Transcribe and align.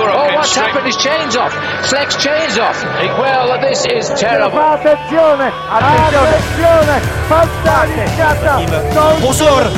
Oh, 0.00 0.30
what's 0.34 0.54
happened? 0.54 0.86
His 0.86 0.96
chain's 0.96 1.36
off. 1.36 1.52
Flex 1.90 2.16
chain's 2.16 2.58
off. 2.58 2.78
Well, 3.18 3.60
this 3.60 3.84
is 3.86 4.08
terrible. 4.20 4.58
Attenzione, 4.58 5.52
attenzione, 5.70 7.00
fantasticata. 7.28 8.60
Pozor, 9.20 9.70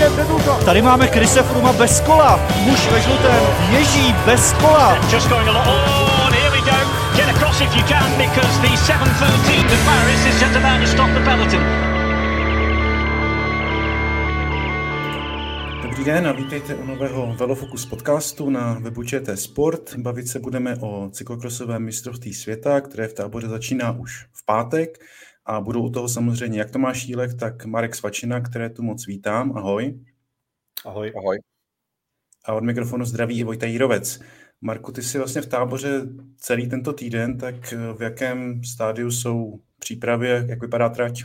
tady 0.64 0.82
máme 0.82 1.08
Krise 1.08 1.42
Fruma 1.42 1.72
bez 1.72 2.00
kola. 2.00 2.40
Muž 2.56 2.88
ve 2.92 3.00
žlutém 3.00 3.46
ježí 3.70 4.14
bez 4.26 4.52
kola. 4.52 4.98
Just 5.10 5.28
going 5.28 5.48
along. 5.48 5.66
Oh, 5.68 6.26
and 6.26 6.34
here 6.34 6.50
we 6.50 6.60
go. 6.60 6.76
Get 7.16 7.28
across 7.36 7.60
if 7.60 7.76
you 7.76 7.82
can 7.82 8.10
because 8.18 8.60
the 8.60 8.76
713 8.76 9.68
to 9.68 9.76
Paris 9.84 10.26
is 10.26 10.40
just 10.40 10.56
about 10.56 10.80
to 10.80 10.86
stop 10.86 11.10
the 11.14 11.20
peloton. 11.20 11.99
Dobrý 16.00 16.12
den 16.12 16.26
a 16.26 16.32
vítejte 16.32 16.74
u 16.74 16.86
nového 16.86 17.34
Velofocus 17.34 17.86
podcastu 17.86 18.50
na 18.50 18.78
webu 18.78 19.04
ČT 19.04 19.38
Sport. 19.38 19.96
Bavit 19.96 20.28
se 20.28 20.38
budeme 20.38 20.76
o 20.76 21.10
cyklokrosovém 21.10 21.84
mistrovství 21.84 22.34
světa, 22.34 22.80
které 22.80 23.08
v 23.08 23.14
táboře 23.14 23.48
začíná 23.48 23.92
už 23.92 24.26
v 24.32 24.44
pátek 24.44 24.98
a 25.44 25.60
budou 25.60 25.82
u 25.82 25.90
toho 25.90 26.08
samozřejmě 26.08 26.58
jak 26.58 26.70
Tomáš 26.70 27.04
Jílek, 27.04 27.34
tak 27.34 27.64
Marek 27.64 27.94
Svačina, 27.94 28.40
které 28.40 28.70
tu 28.70 28.82
moc 28.82 29.06
vítám. 29.06 29.56
Ahoj. 29.56 30.00
Ahoj. 30.84 31.12
Ahoj. 31.16 31.38
A 32.44 32.54
od 32.54 32.64
mikrofonu 32.64 33.04
zdraví 33.04 33.38
i 33.38 33.44
Vojta 33.44 33.66
Jírovec. 33.66 34.20
Marku, 34.60 34.92
ty 34.92 35.02
jsi 35.02 35.18
vlastně 35.18 35.42
v 35.42 35.46
táboře 35.46 36.02
celý 36.36 36.68
tento 36.68 36.92
týden, 36.92 37.38
tak 37.38 37.74
v 37.96 38.02
jakém 38.02 38.64
stádiu 38.64 39.10
jsou 39.10 39.60
přípravy, 39.78 40.28
jak 40.28 40.60
vypadá 40.60 40.88
trať? 40.88 41.22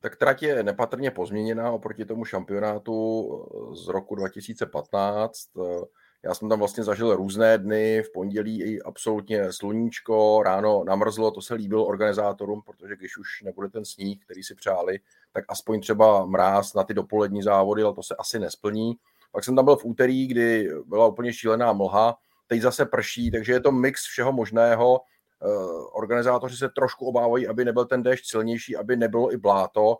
Tak 0.00 0.16
trať 0.16 0.42
je 0.42 0.62
nepatrně 0.62 1.10
pozměněná 1.10 1.70
oproti 1.70 2.04
tomu 2.04 2.24
šampionátu 2.24 3.28
eh, 3.72 3.76
z 3.76 3.88
roku 3.88 4.14
2015. 4.14 5.48
Eh, 5.58 5.84
já 6.22 6.34
jsem 6.34 6.48
tam 6.48 6.58
vlastně 6.58 6.84
zažil 6.84 7.16
různé 7.16 7.58
dny, 7.58 8.02
v 8.02 8.12
pondělí 8.12 8.62
i 8.62 8.82
absolutně 8.82 9.52
sluníčko, 9.52 10.42
ráno 10.42 10.84
namrzlo, 10.84 11.30
to 11.30 11.42
se 11.42 11.54
líbilo 11.54 11.86
organizátorům, 11.86 12.62
protože 12.62 12.96
když 12.96 13.18
už 13.18 13.42
nebude 13.42 13.68
ten 13.68 13.84
sníh, 13.84 14.24
který 14.24 14.42
si 14.42 14.54
přáli, 14.54 14.98
tak 15.32 15.44
aspoň 15.48 15.80
třeba 15.80 16.26
mráz 16.26 16.74
na 16.74 16.84
ty 16.84 16.94
dopolední 16.94 17.42
závody, 17.42 17.82
ale 17.82 17.94
to 17.94 18.02
se 18.02 18.14
asi 18.18 18.38
nesplní. 18.38 18.94
Pak 19.32 19.44
jsem 19.44 19.56
tam 19.56 19.64
byl 19.64 19.76
v 19.76 19.84
úterý, 19.84 20.26
kdy 20.26 20.68
byla 20.86 21.06
úplně 21.06 21.32
šílená 21.32 21.72
mlha, 21.72 22.16
teď 22.46 22.60
zase 22.60 22.86
prší, 22.86 23.30
takže 23.30 23.52
je 23.52 23.60
to 23.60 23.72
mix 23.72 24.04
všeho 24.04 24.32
možného. 24.32 25.00
Eh, 25.42 25.48
organizátoři 25.92 26.56
se 26.56 26.68
trošku 26.68 27.06
obávají, 27.06 27.48
aby 27.48 27.64
nebyl 27.64 27.84
ten 27.84 28.02
déšť 28.02 28.30
silnější, 28.30 28.76
aby 28.76 28.96
nebylo 28.96 29.32
i 29.32 29.36
bláto, 29.36 29.98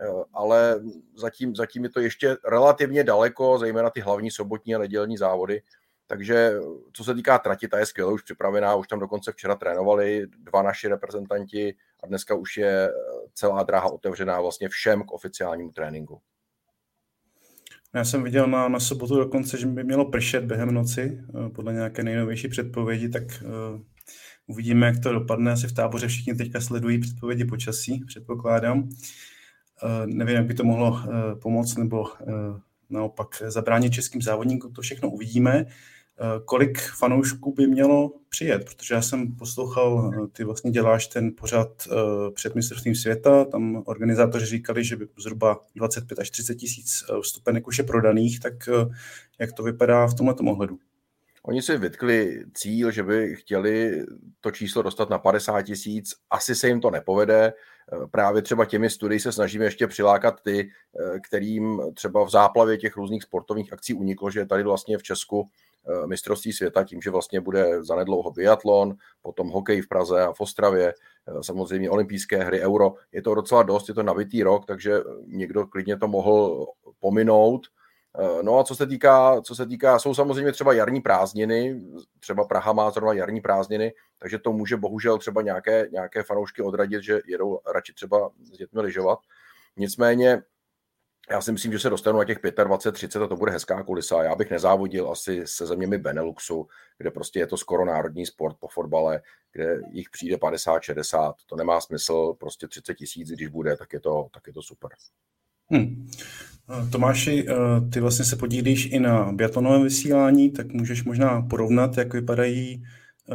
eh, 0.00 0.06
ale 0.32 0.80
zatím, 1.16 1.56
zatím 1.56 1.84
je 1.84 1.90
to 1.90 2.00
ještě 2.00 2.36
relativně 2.48 3.04
daleko, 3.04 3.58
zejména 3.58 3.90
ty 3.90 4.00
hlavní 4.00 4.30
sobotní 4.30 4.74
a 4.74 4.78
nedělní 4.78 5.16
závody. 5.16 5.62
Takže 6.06 6.52
co 6.92 7.04
se 7.04 7.14
týká 7.14 7.38
trati, 7.38 7.68
ta 7.68 7.78
je 7.78 7.86
skvěle 7.86 8.12
už 8.12 8.22
připravená, 8.22 8.74
už 8.74 8.88
tam 8.88 8.98
dokonce 8.98 9.32
včera 9.32 9.54
trénovali 9.54 10.26
dva 10.38 10.62
naši 10.62 10.88
reprezentanti 10.88 11.74
a 12.02 12.06
dneska 12.06 12.34
už 12.34 12.56
je 12.56 12.88
eh, 12.88 12.92
celá 13.34 13.62
dráha 13.62 13.92
otevřená 13.92 14.40
vlastně 14.40 14.68
všem 14.68 15.02
k 15.02 15.12
oficiálnímu 15.12 15.72
tréninku. 15.72 16.20
Já 17.94 18.04
jsem 18.04 18.22
viděl 18.22 18.46
na, 18.46 18.68
na 18.68 18.80
sobotu 18.80 19.16
dokonce, 19.16 19.58
že 19.58 19.66
by 19.66 19.84
mělo 19.84 20.10
pršet 20.10 20.44
během 20.44 20.74
noci, 20.74 21.20
podle 21.54 21.72
nějaké 21.72 22.02
nejnovější 22.02 22.48
předpovědi, 22.48 23.08
tak 23.08 23.22
Uvidíme, 24.50 24.86
jak 24.86 24.98
to 24.98 25.12
dopadne. 25.12 25.52
Asi 25.52 25.68
v 25.68 25.72
táboře 25.72 26.08
všichni 26.08 26.34
teďka 26.34 26.60
sledují 26.60 26.98
předpovědi 26.98 27.44
počasí, 27.44 28.04
předpokládám. 28.06 28.88
Eh, 29.82 30.06
nevím, 30.06 30.36
jak 30.36 30.46
by 30.46 30.54
to 30.54 30.64
mohlo 30.64 31.00
eh, 31.02 31.34
pomoct 31.34 31.76
nebo 31.76 32.06
eh, 32.20 32.24
naopak 32.90 33.42
zabránit 33.46 33.92
českým 33.92 34.22
závodníkům, 34.22 34.72
to 34.72 34.82
všechno 34.82 35.10
uvidíme. 35.10 35.66
Kolik 36.44 36.80
fanoušků 36.80 37.54
by 37.54 37.66
mělo 37.66 38.12
přijet? 38.28 38.64
Protože 38.64 38.94
já 38.94 39.02
jsem 39.02 39.36
poslouchal, 39.36 40.12
ty 40.32 40.44
vlastně 40.44 40.70
děláš 40.70 41.06
ten 41.06 41.32
pořad 41.40 41.88
před 42.34 42.54
mistrovstvím 42.54 42.94
světa, 42.94 43.44
tam 43.44 43.82
organizátoři 43.86 44.46
říkali, 44.46 44.84
že 44.84 44.96
by 44.96 45.06
zhruba 45.18 45.60
25 45.74 46.18
až 46.18 46.30
30 46.30 46.54
tisíc 46.54 47.04
vstupenek 47.22 47.68
už 47.68 47.78
je 47.78 47.84
prodaných, 47.84 48.40
tak 48.40 48.68
jak 49.38 49.52
to 49.52 49.62
vypadá 49.62 50.06
v 50.06 50.14
tomto 50.14 50.44
ohledu? 50.44 50.78
Oni 51.42 51.62
si 51.62 51.76
vytkli 51.76 52.44
cíl, 52.54 52.90
že 52.90 53.02
by 53.02 53.36
chtěli 53.36 54.04
to 54.40 54.50
číslo 54.50 54.82
dostat 54.82 55.10
na 55.10 55.18
50 55.18 55.62
tisíc. 55.62 56.14
Asi 56.30 56.54
se 56.54 56.68
jim 56.68 56.80
to 56.80 56.90
nepovede. 56.90 57.52
Právě 58.10 58.42
třeba 58.42 58.64
těmi 58.64 58.90
studii 58.90 59.20
se 59.20 59.32
snažíme 59.32 59.64
ještě 59.64 59.86
přilákat 59.86 60.40
ty, 60.42 60.70
kterým 61.22 61.80
třeba 61.94 62.24
v 62.24 62.30
záplavě 62.30 62.76
těch 62.76 62.96
různých 62.96 63.22
sportovních 63.22 63.72
akcí 63.72 63.94
uniklo, 63.94 64.30
že 64.30 64.46
tady 64.46 64.62
vlastně 64.62 64.98
v 64.98 65.02
Česku 65.02 65.48
eh, 65.88 66.06
mistrovství 66.06 66.52
světa 66.52 66.84
tím, 66.84 67.02
že 67.02 67.10
vlastně 67.10 67.40
bude 67.40 67.84
zanedlouho 67.84 68.30
biatlon, 68.30 68.94
potom 69.22 69.48
hokej 69.48 69.80
v 69.80 69.88
Praze 69.88 70.22
a 70.22 70.32
v 70.32 70.40
Ostravě, 70.40 70.94
eh, 71.28 71.42
samozřejmě 71.42 71.90
olympijské 71.90 72.44
hry, 72.44 72.60
euro. 72.60 72.94
Je 73.12 73.22
to 73.22 73.34
docela 73.34 73.62
dost, 73.62 73.88
je 73.88 73.94
to 73.94 74.02
nabitý 74.02 74.42
rok, 74.42 74.66
takže 74.66 75.00
někdo 75.26 75.66
klidně 75.66 75.96
to 75.96 76.08
mohl 76.08 76.66
pominout 77.00 77.66
Eh, 77.66 77.79
no 78.42 78.58
a 78.58 78.64
co 78.64 78.74
se 78.74 78.86
týká, 78.86 79.40
co 79.42 79.54
se 79.54 79.66
týká, 79.66 79.98
jsou 79.98 80.14
samozřejmě 80.14 80.52
třeba 80.52 80.72
jarní 80.72 81.00
prázdniny, 81.00 81.80
třeba 82.20 82.44
Praha 82.44 82.72
má 82.72 82.90
zrovna 82.90 83.12
jarní 83.12 83.40
prázdniny, 83.40 83.92
takže 84.18 84.38
to 84.38 84.52
může 84.52 84.76
bohužel 84.76 85.18
třeba 85.18 85.42
nějaké, 85.42 85.88
nějaké 85.92 86.22
fanoušky 86.22 86.62
odradit, 86.62 87.02
že 87.02 87.20
jedou 87.26 87.60
radši 87.74 87.94
třeba 87.94 88.30
s 88.42 88.50
dětmi 88.50 88.80
lyžovat. 88.80 89.18
Nicméně 89.76 90.42
já 91.30 91.40
si 91.40 91.52
myslím, 91.52 91.72
že 91.72 91.78
se 91.78 91.90
dostanu 91.90 92.18
na 92.18 92.24
těch 92.24 92.38
25, 92.64 92.92
30 92.92 93.22
a 93.22 93.26
to 93.26 93.36
bude 93.36 93.52
hezká 93.52 93.82
kulisa. 93.82 94.22
Já 94.22 94.34
bych 94.34 94.50
nezávodil 94.50 95.10
asi 95.10 95.42
se 95.46 95.66
zeměmi 95.66 95.98
Beneluxu, 95.98 96.68
kde 96.98 97.10
prostě 97.10 97.38
je 97.38 97.46
to 97.46 97.56
skoro 97.56 97.84
národní 97.84 98.26
sport 98.26 98.56
po 98.60 98.68
fotbale, 98.68 99.22
kde 99.52 99.80
jich 99.90 100.10
přijde 100.10 100.38
50, 100.38 100.82
60. 100.82 101.34
To 101.46 101.56
nemá 101.56 101.80
smysl, 101.80 102.34
prostě 102.38 102.68
30 102.68 102.94
tisíc, 102.94 103.28
když 103.30 103.48
bude, 103.48 103.76
tak 103.76 103.92
je 103.92 104.00
to, 104.00 104.26
tak 104.32 104.46
je 104.46 104.52
to 104.52 104.62
super. 104.62 104.90
Hmm. 105.70 106.10
Tomáši, 106.92 107.46
eh, 107.48 107.54
ty 107.92 108.00
vlastně 108.00 108.24
se 108.24 108.36
podílíš 108.36 108.86
i 108.92 109.00
na 109.00 109.32
biatlonovém 109.32 109.82
vysílání, 109.82 110.50
tak 110.50 110.72
můžeš 110.72 111.04
možná 111.04 111.42
porovnat, 111.42 111.96
jak 111.96 112.14
vypadají 112.14 112.84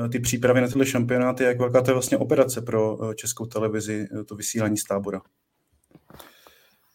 eh, 0.05 0.09
ty 0.09 0.19
přípravy 0.19 0.61
na 0.61 0.67
tyhle 0.67 0.85
šampionáty, 0.85 1.43
jak 1.43 1.59
velká 1.59 1.81
to 1.81 1.91
je 1.91 1.93
vlastně 1.93 2.17
operace 2.17 2.61
pro 2.61 2.97
eh, 3.11 3.15
českou 3.15 3.45
televizi, 3.45 4.07
to 4.27 4.35
vysílání 4.35 4.77
z 4.77 4.83
tábora. 4.83 5.21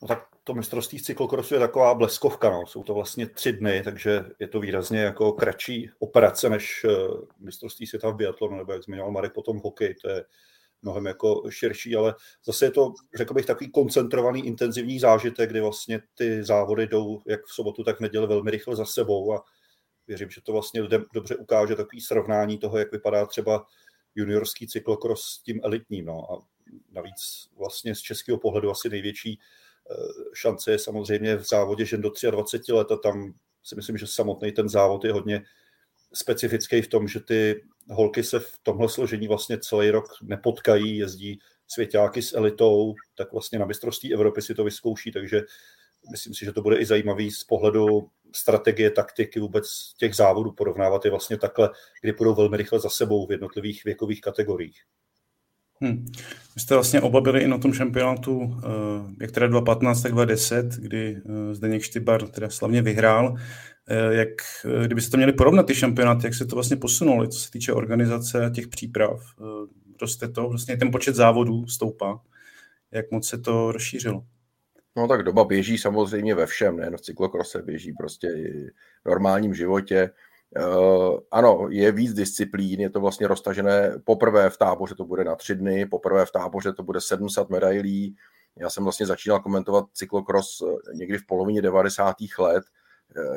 No 0.02 0.08
tak 0.08 0.26
to 0.44 0.54
mistrovství 0.54 0.98
v 0.98 1.02
cyklokrosu 1.02 1.54
je 1.54 1.60
taková 1.60 1.94
bleskovka, 1.94 2.50
no. 2.50 2.66
jsou 2.66 2.82
to 2.82 2.94
vlastně 2.94 3.26
tři 3.26 3.52
dny, 3.52 3.82
takže 3.84 4.24
je 4.38 4.48
to 4.48 4.60
výrazně 4.60 5.00
jako 5.00 5.32
kratší 5.32 5.90
operace 5.98 6.50
než 6.50 6.86
mistrovství 7.40 7.86
světa 7.86 8.10
v 8.10 8.16
biatlonu, 8.16 8.56
nebo 8.56 8.72
jak 8.72 8.82
zmiňoval 8.82 9.12
Marek, 9.12 9.32
potom 9.32 9.60
hokej, 9.64 9.94
to 9.94 10.08
je 10.08 10.24
mnohem 10.82 11.06
jako 11.06 11.42
širší, 11.50 11.96
ale 11.96 12.14
zase 12.44 12.64
je 12.64 12.70
to, 12.70 12.92
řekl 13.16 13.34
bych, 13.34 13.46
takový 13.46 13.70
koncentrovaný, 13.70 14.46
intenzivní 14.46 14.98
zážitek, 14.98 15.50
kdy 15.50 15.60
vlastně 15.60 16.00
ty 16.14 16.44
závody 16.44 16.86
jdou 16.86 17.22
jak 17.26 17.44
v 17.44 17.52
sobotu, 17.52 17.84
tak 17.84 17.96
v 17.96 18.00
neděli 18.00 18.26
velmi 18.26 18.50
rychle 18.50 18.76
za 18.76 18.84
sebou 18.84 19.34
a 19.34 19.44
věřím, 20.06 20.30
že 20.30 20.40
to 20.40 20.52
vlastně 20.52 20.80
lidem 20.80 21.04
dobře 21.14 21.36
ukáže 21.36 21.76
takový 21.76 22.00
srovnání 22.00 22.58
toho, 22.58 22.78
jak 22.78 22.92
vypadá 22.92 23.26
třeba 23.26 23.66
juniorský 24.14 24.66
cyklokros 24.66 25.22
s 25.22 25.42
tím 25.42 25.60
elitním. 25.64 26.04
No. 26.04 26.32
A 26.32 26.38
navíc 26.92 27.48
vlastně 27.58 27.94
z 27.94 28.00
českého 28.00 28.38
pohledu 28.38 28.70
asi 28.70 28.88
největší 28.88 29.38
eh, 29.90 29.94
šance 30.34 30.70
je 30.70 30.78
samozřejmě 30.78 31.36
v 31.36 31.48
závodě 31.48 31.84
žen 31.84 32.00
do 32.00 32.10
23 32.30 32.72
let 32.72 32.90
a 32.90 32.96
tam 32.96 33.34
si 33.62 33.76
myslím, 33.76 33.98
že 33.98 34.06
samotný 34.06 34.52
ten 34.52 34.68
závod 34.68 35.04
je 35.04 35.12
hodně 35.12 35.42
specifický 36.12 36.82
v 36.82 36.88
tom, 36.88 37.08
že 37.08 37.20
ty 37.20 37.62
holky 37.90 38.22
se 38.22 38.40
v 38.40 38.52
tomhle 38.62 38.88
složení 38.88 39.28
vlastně 39.28 39.58
celý 39.58 39.90
rok 39.90 40.04
nepotkají, 40.22 40.96
jezdí 40.96 41.38
svěťáky 41.66 42.22
s 42.22 42.36
elitou, 42.36 42.94
tak 43.14 43.32
vlastně 43.32 43.58
na 43.58 43.66
mistrovství 43.66 44.14
Evropy 44.14 44.42
si 44.42 44.54
to 44.54 44.64
vyzkouší, 44.64 45.12
takže 45.12 45.42
myslím 46.10 46.34
si, 46.34 46.44
že 46.44 46.52
to 46.52 46.62
bude 46.62 46.76
i 46.76 46.86
zajímavý 46.86 47.30
z 47.30 47.44
pohledu 47.44 48.08
strategie, 48.34 48.90
taktiky 48.90 49.40
vůbec 49.40 49.92
těch 49.98 50.14
závodů 50.14 50.52
porovnávat 50.52 51.04
je 51.04 51.10
vlastně 51.10 51.38
takhle, 51.38 51.70
kdy 52.02 52.12
půjdou 52.12 52.34
velmi 52.34 52.56
rychle 52.56 52.80
za 52.80 52.88
sebou 52.88 53.26
v 53.26 53.32
jednotlivých 53.32 53.84
věkových 53.84 54.20
kategoriích. 54.20 54.82
Hmm. 55.82 56.06
Vy 56.54 56.60
jste 56.60 56.74
vlastně 56.74 57.00
oba 57.00 57.20
byli 57.20 57.40
i 57.40 57.48
na 57.48 57.58
tom 57.58 57.72
šampionátu, 57.72 58.56
eh, 58.58 58.68
jak 59.20 59.30
teda 59.30 59.46
2015, 59.46 60.02
tak 60.02 60.12
2010, 60.12 60.66
kdy 60.66 61.16
eh, 61.16 61.54
Zdeněk 61.54 61.82
Štybar 61.82 62.28
teda 62.28 62.50
slavně 62.50 62.82
vyhrál. 62.82 63.36
Eh, 63.88 64.14
jak, 64.14 64.28
kdyby 64.84 65.00
se 65.00 65.10
to 65.10 65.16
měli 65.16 65.32
porovnat 65.32 65.66
ty 65.66 65.74
šampionáty, 65.74 66.26
jak 66.26 66.34
se 66.34 66.46
to 66.46 66.56
vlastně 66.56 66.76
posunulo, 66.76 67.26
co 67.26 67.38
se 67.38 67.50
týče 67.50 67.72
organizace 67.72 68.44
a 68.44 68.50
těch 68.50 68.68
příprav, 68.68 69.20
roste 70.00 70.28
to, 70.28 70.48
vlastně 70.48 70.76
ten 70.76 70.90
počet 70.90 71.14
závodů 71.14 71.66
stoupá, 71.66 72.20
jak 72.90 73.10
moc 73.10 73.28
se 73.28 73.38
to 73.38 73.72
rozšířilo? 73.72 74.24
No 74.96 75.08
tak 75.08 75.22
doba 75.22 75.44
běží 75.44 75.78
samozřejmě 75.78 76.34
ve 76.34 76.46
všem, 76.46 76.76
nejen 76.76 76.96
v 76.96 77.00
cyklokrose, 77.00 77.62
běží 77.62 77.92
prostě 77.92 78.26
i 78.26 78.70
v 79.04 79.08
normálním 79.08 79.54
životě. 79.54 80.10
Uh, 80.58 81.18
ano, 81.30 81.68
je 81.70 81.92
víc 81.92 82.14
disciplín, 82.14 82.80
je 82.80 82.90
to 82.90 83.00
vlastně 83.00 83.26
roztažené 83.26 83.92
poprvé 84.04 84.50
v 84.50 84.56
táboře 84.56 84.94
to 84.94 85.04
bude 85.04 85.24
na 85.24 85.36
tři 85.36 85.54
dny, 85.54 85.86
poprvé 85.86 86.26
v 86.26 86.30
táboře 86.30 86.72
to 86.72 86.82
bude 86.82 87.00
700 87.00 87.50
medailí. 87.50 88.16
Já 88.56 88.70
jsem 88.70 88.84
vlastně 88.84 89.06
začínal 89.06 89.40
komentovat 89.40 89.84
cyklokros 89.92 90.62
eh, 90.62 90.96
někdy 90.96 91.18
v 91.18 91.26
polovině 91.26 91.62
90. 91.62 92.16
let, 92.38 92.64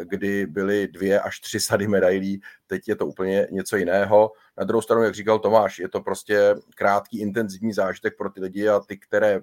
kdy 0.04 0.46
byly 0.46 0.88
dvě 0.88 1.20
až 1.20 1.40
tři 1.40 1.60
sady 1.60 1.88
medailí, 1.88 2.42
teď 2.68 2.88
je 2.88 2.96
to 2.96 3.08
úplně 3.08 3.48
něco 3.52 3.78
jiného. 3.78 4.32
Na 4.58 4.64
druhou 4.64 4.82
stranu, 4.82 5.04
jak 5.04 5.16
říkal 5.16 5.40
Tomáš, 5.40 5.80
je 5.80 5.90
to 5.90 6.02
prostě 6.02 6.56
krátký, 6.76 7.20
intenzivní 7.20 7.74
zážitek 7.74 8.18
pro 8.18 8.30
ty 8.30 8.42
lidi 8.42 8.70
a 8.70 8.80
ty, 8.80 8.98
které 8.98 9.42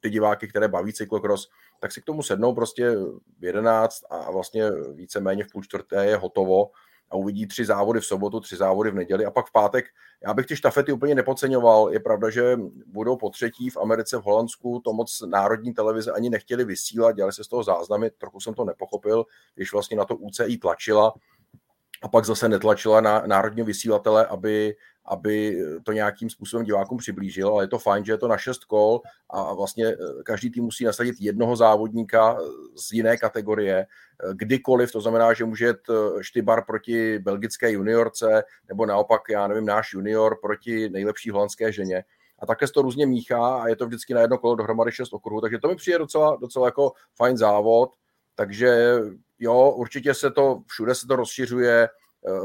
ty 0.00 0.10
diváky, 0.10 0.48
které 0.48 0.68
baví 0.68 0.92
cyklokros, 0.92 1.48
tak 1.80 1.92
si 1.92 2.00
k 2.00 2.04
tomu 2.04 2.22
sednou 2.22 2.54
prostě 2.54 2.90
v 3.38 3.44
11 3.44 4.04
a 4.10 4.30
vlastně 4.30 4.70
víceméně 4.94 5.44
v 5.44 5.50
půl 5.52 5.62
čtvrté 5.62 6.06
je 6.06 6.16
hotovo 6.16 6.70
a 7.10 7.16
uvidí 7.16 7.46
tři 7.46 7.64
závody 7.64 8.00
v 8.00 8.06
sobotu, 8.06 8.40
tři 8.40 8.56
závody 8.56 8.90
v 8.90 8.94
neděli 8.94 9.24
a 9.24 9.30
pak 9.30 9.46
v 9.46 9.52
pátek. 9.52 9.84
Já 10.26 10.34
bych 10.34 10.46
ty 10.46 10.56
štafety 10.56 10.92
úplně 10.92 11.14
nepodceňoval. 11.14 11.92
Je 11.92 12.00
pravda, 12.00 12.30
že 12.30 12.56
budou 12.86 13.16
po 13.16 13.30
třetí 13.30 13.70
v 13.70 13.76
Americe, 13.76 14.16
v 14.16 14.22
Holandsku, 14.22 14.80
to 14.84 14.92
moc 14.92 15.22
národní 15.26 15.74
televize 15.74 16.12
ani 16.12 16.30
nechtěli 16.30 16.64
vysílat, 16.64 17.16
dělali 17.16 17.32
se 17.32 17.44
z 17.44 17.48
toho 17.48 17.62
záznamy, 17.62 18.10
trochu 18.10 18.40
jsem 18.40 18.54
to 18.54 18.64
nepochopil, 18.64 19.24
když 19.54 19.72
vlastně 19.72 19.96
na 19.96 20.04
to 20.04 20.16
UCI 20.16 20.58
tlačila 20.58 21.14
a 22.02 22.08
pak 22.08 22.24
zase 22.24 22.48
netlačila 22.48 23.00
na 23.00 23.22
národního 23.26 23.66
vysílatele, 23.66 24.26
aby, 24.26 24.76
aby 25.04 25.62
to 25.82 25.92
nějakým 25.92 26.30
způsobem 26.30 26.66
divákům 26.66 26.98
přiblížil, 26.98 27.48
ale 27.48 27.64
je 27.64 27.68
to 27.68 27.78
fajn, 27.78 28.04
že 28.04 28.12
je 28.12 28.18
to 28.18 28.28
na 28.28 28.36
šest 28.36 28.64
kol 28.64 29.00
a 29.30 29.54
vlastně 29.54 29.86
eh, 29.86 29.96
každý 30.24 30.50
tým 30.50 30.64
musí 30.64 30.84
nasadit 30.84 31.14
jednoho 31.20 31.56
závodníka 31.56 32.38
z 32.76 32.92
jiné 32.92 33.16
kategorie, 33.16 33.76
eh, 33.76 34.34
kdykoliv, 34.34 34.92
to 34.92 35.00
znamená, 35.00 35.32
že 35.32 35.44
může 35.44 35.64
jet 35.64 35.80
eh, 35.90 36.22
Štybar 36.22 36.64
proti 36.64 37.18
belgické 37.18 37.70
juniorce, 37.70 38.44
nebo 38.68 38.86
naopak, 38.86 39.22
já 39.30 39.46
nevím, 39.46 39.66
náš 39.66 39.92
junior 39.92 40.38
proti 40.42 40.88
nejlepší 40.88 41.30
holandské 41.30 41.72
ženě. 41.72 42.04
A 42.38 42.46
také 42.46 42.66
se 42.66 42.72
to 42.72 42.82
různě 42.82 43.06
míchá 43.06 43.56
a 43.62 43.68
je 43.68 43.76
to 43.76 43.86
vždycky 43.86 44.14
na 44.14 44.20
jedno 44.20 44.38
kolo 44.38 44.54
dohromady 44.54 44.92
šest 44.92 45.12
okruhů, 45.12 45.40
takže 45.40 45.58
to 45.58 45.68
mi 45.68 45.76
přijde 45.76 45.98
docela, 45.98 46.36
docela 46.36 46.66
jako 46.66 46.92
fajn 47.14 47.36
závod, 47.36 47.90
takže 48.34 48.98
jo, 49.38 49.70
určitě 49.70 50.14
se 50.14 50.30
to, 50.30 50.62
všude 50.66 50.94
se 50.94 51.06
to 51.06 51.16
rozšiřuje, 51.16 51.88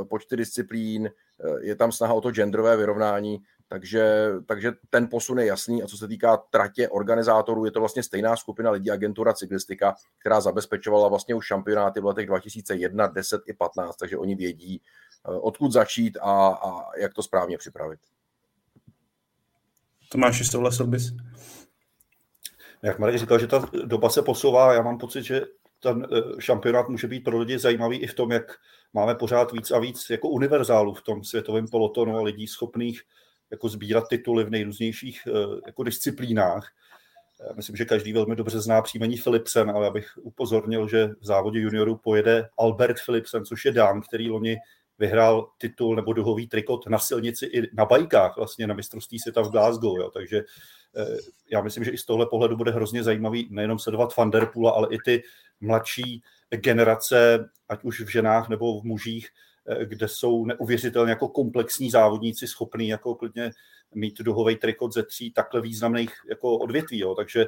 počty 0.09 0.37
disciplín, 0.37 1.09
Eh, 1.43 1.65
je 1.65 1.75
tam 1.75 1.91
snaha 1.91 2.13
o 2.13 2.21
to 2.21 2.31
genderové 2.31 2.77
vyrovnání, 2.77 3.39
takže, 3.67 4.29
takže 4.45 4.71
ten 4.89 5.07
posun 5.07 5.39
je 5.39 5.45
jasný 5.45 5.83
a 5.83 5.87
co 5.87 5.97
se 5.97 6.07
týká 6.07 6.37
tratě 6.37 6.89
organizátorů, 6.89 7.65
je 7.65 7.71
to 7.71 7.79
vlastně 7.79 8.03
stejná 8.03 8.35
skupina 8.35 8.71
lidí, 8.71 8.91
agentura 8.91 9.33
cyklistika, 9.33 9.95
která 10.19 10.41
zabezpečovala 10.41 11.07
vlastně 11.07 11.35
už 11.35 11.45
šampionáty 11.45 11.99
v 11.99 12.05
letech 12.05 12.27
2001, 12.27 13.07
10 13.07 13.41
i 13.45 13.53
15, 13.53 13.95
takže 13.95 14.17
oni 14.17 14.35
vědí, 14.35 14.81
eh, 15.25 15.31
odkud 15.31 15.71
začít 15.71 16.17
a, 16.21 16.47
a 16.47 16.97
jak 16.97 17.13
to 17.13 17.23
správně 17.23 17.57
připravit. 17.57 17.99
Tomáš, 20.09 20.39
ještě 20.39 20.51
souhlasil 20.51 20.87
bys? 20.87 21.13
Jak 22.81 22.99
Marek 22.99 23.19
říkal, 23.19 23.39
že 23.39 23.47
ta 23.47 23.69
doba 23.85 24.09
se 24.09 24.21
posouvá, 24.21 24.73
já 24.73 24.81
mám 24.81 24.97
pocit, 24.97 25.23
že 25.23 25.41
ten 25.81 26.07
eh, 26.11 26.41
šampionát 26.41 26.89
může 26.89 27.07
být 27.07 27.23
pro 27.23 27.39
lidi 27.39 27.59
zajímavý 27.59 27.97
i 27.97 28.07
v 28.07 28.13
tom, 28.13 28.31
jak 28.31 28.57
máme 28.93 29.15
pořád 29.15 29.51
víc 29.51 29.71
a 29.71 29.79
víc 29.79 30.09
jako 30.09 30.29
univerzálů 30.29 30.93
v 30.93 31.01
tom 31.01 31.23
světovém 31.23 31.67
polotonu 31.67 32.17
a 32.17 32.21
lidí 32.21 32.47
schopných 32.47 33.01
jako 33.51 33.69
sbírat 33.69 34.07
tituly 34.09 34.43
v 34.43 34.49
nejrůznějších 34.49 35.21
eh, 35.27 35.31
jako 35.65 35.83
disciplínách. 35.83 36.71
Já 37.47 37.53
myslím, 37.55 37.75
že 37.75 37.85
každý 37.85 38.13
velmi 38.13 38.35
dobře 38.35 38.59
zná 38.59 38.81
příjmení 38.81 39.17
Philipsen, 39.17 39.69
ale 39.69 39.87
abych 39.87 40.17
upozornil, 40.21 40.87
že 40.87 41.07
v 41.07 41.25
závodě 41.25 41.59
juniorů 41.59 41.97
pojede 41.97 42.49
Albert 42.57 42.97
Philipsen, 43.05 43.45
což 43.45 43.65
je 43.65 43.71
dán, 43.71 44.01
který 44.01 44.29
loni 44.29 44.57
vyhrál 45.01 45.49
titul 45.57 45.95
nebo 45.95 46.13
duhový 46.13 46.47
trikot 46.47 46.87
na 46.87 46.99
silnici 46.99 47.45
i 47.45 47.75
na 47.75 47.85
bajkách, 47.85 48.37
vlastně 48.37 48.67
na 48.67 48.73
mistrovství 48.73 49.19
světa 49.19 49.41
v 49.41 49.51
Glasgow. 49.51 49.97
Jo. 49.97 50.09
Takže 50.09 50.37
eh, 50.97 51.17
já 51.51 51.61
myslím, 51.61 51.83
že 51.83 51.91
i 51.91 51.97
z 51.97 52.05
tohle 52.05 52.25
pohledu 52.25 52.57
bude 52.57 52.71
hrozně 52.71 53.03
zajímavý 53.03 53.47
nejenom 53.51 53.79
sledovat 53.79 54.13
Poola, 54.53 54.71
ale 54.71 54.87
i 54.91 54.97
ty 55.05 55.23
mladší 55.61 56.23
generace, 56.49 57.49
ať 57.69 57.83
už 57.83 58.01
v 58.01 58.11
ženách 58.11 58.49
nebo 58.49 58.81
v 58.81 58.83
mužích, 58.83 59.29
eh, 59.67 59.85
kde 59.85 60.07
jsou 60.07 60.45
neuvěřitelně 60.45 61.09
jako 61.09 61.27
komplexní 61.27 61.89
závodníci 61.89 62.47
schopní 62.47 62.87
jako 62.87 63.15
klidně 63.15 63.51
mít 63.95 64.21
duhový 64.21 64.55
trikot 64.55 64.93
ze 64.93 65.03
tří 65.03 65.31
takhle 65.31 65.61
významných 65.61 66.13
jako 66.29 66.57
odvětví. 66.57 66.99
Jo. 66.99 67.15
Takže 67.15 67.45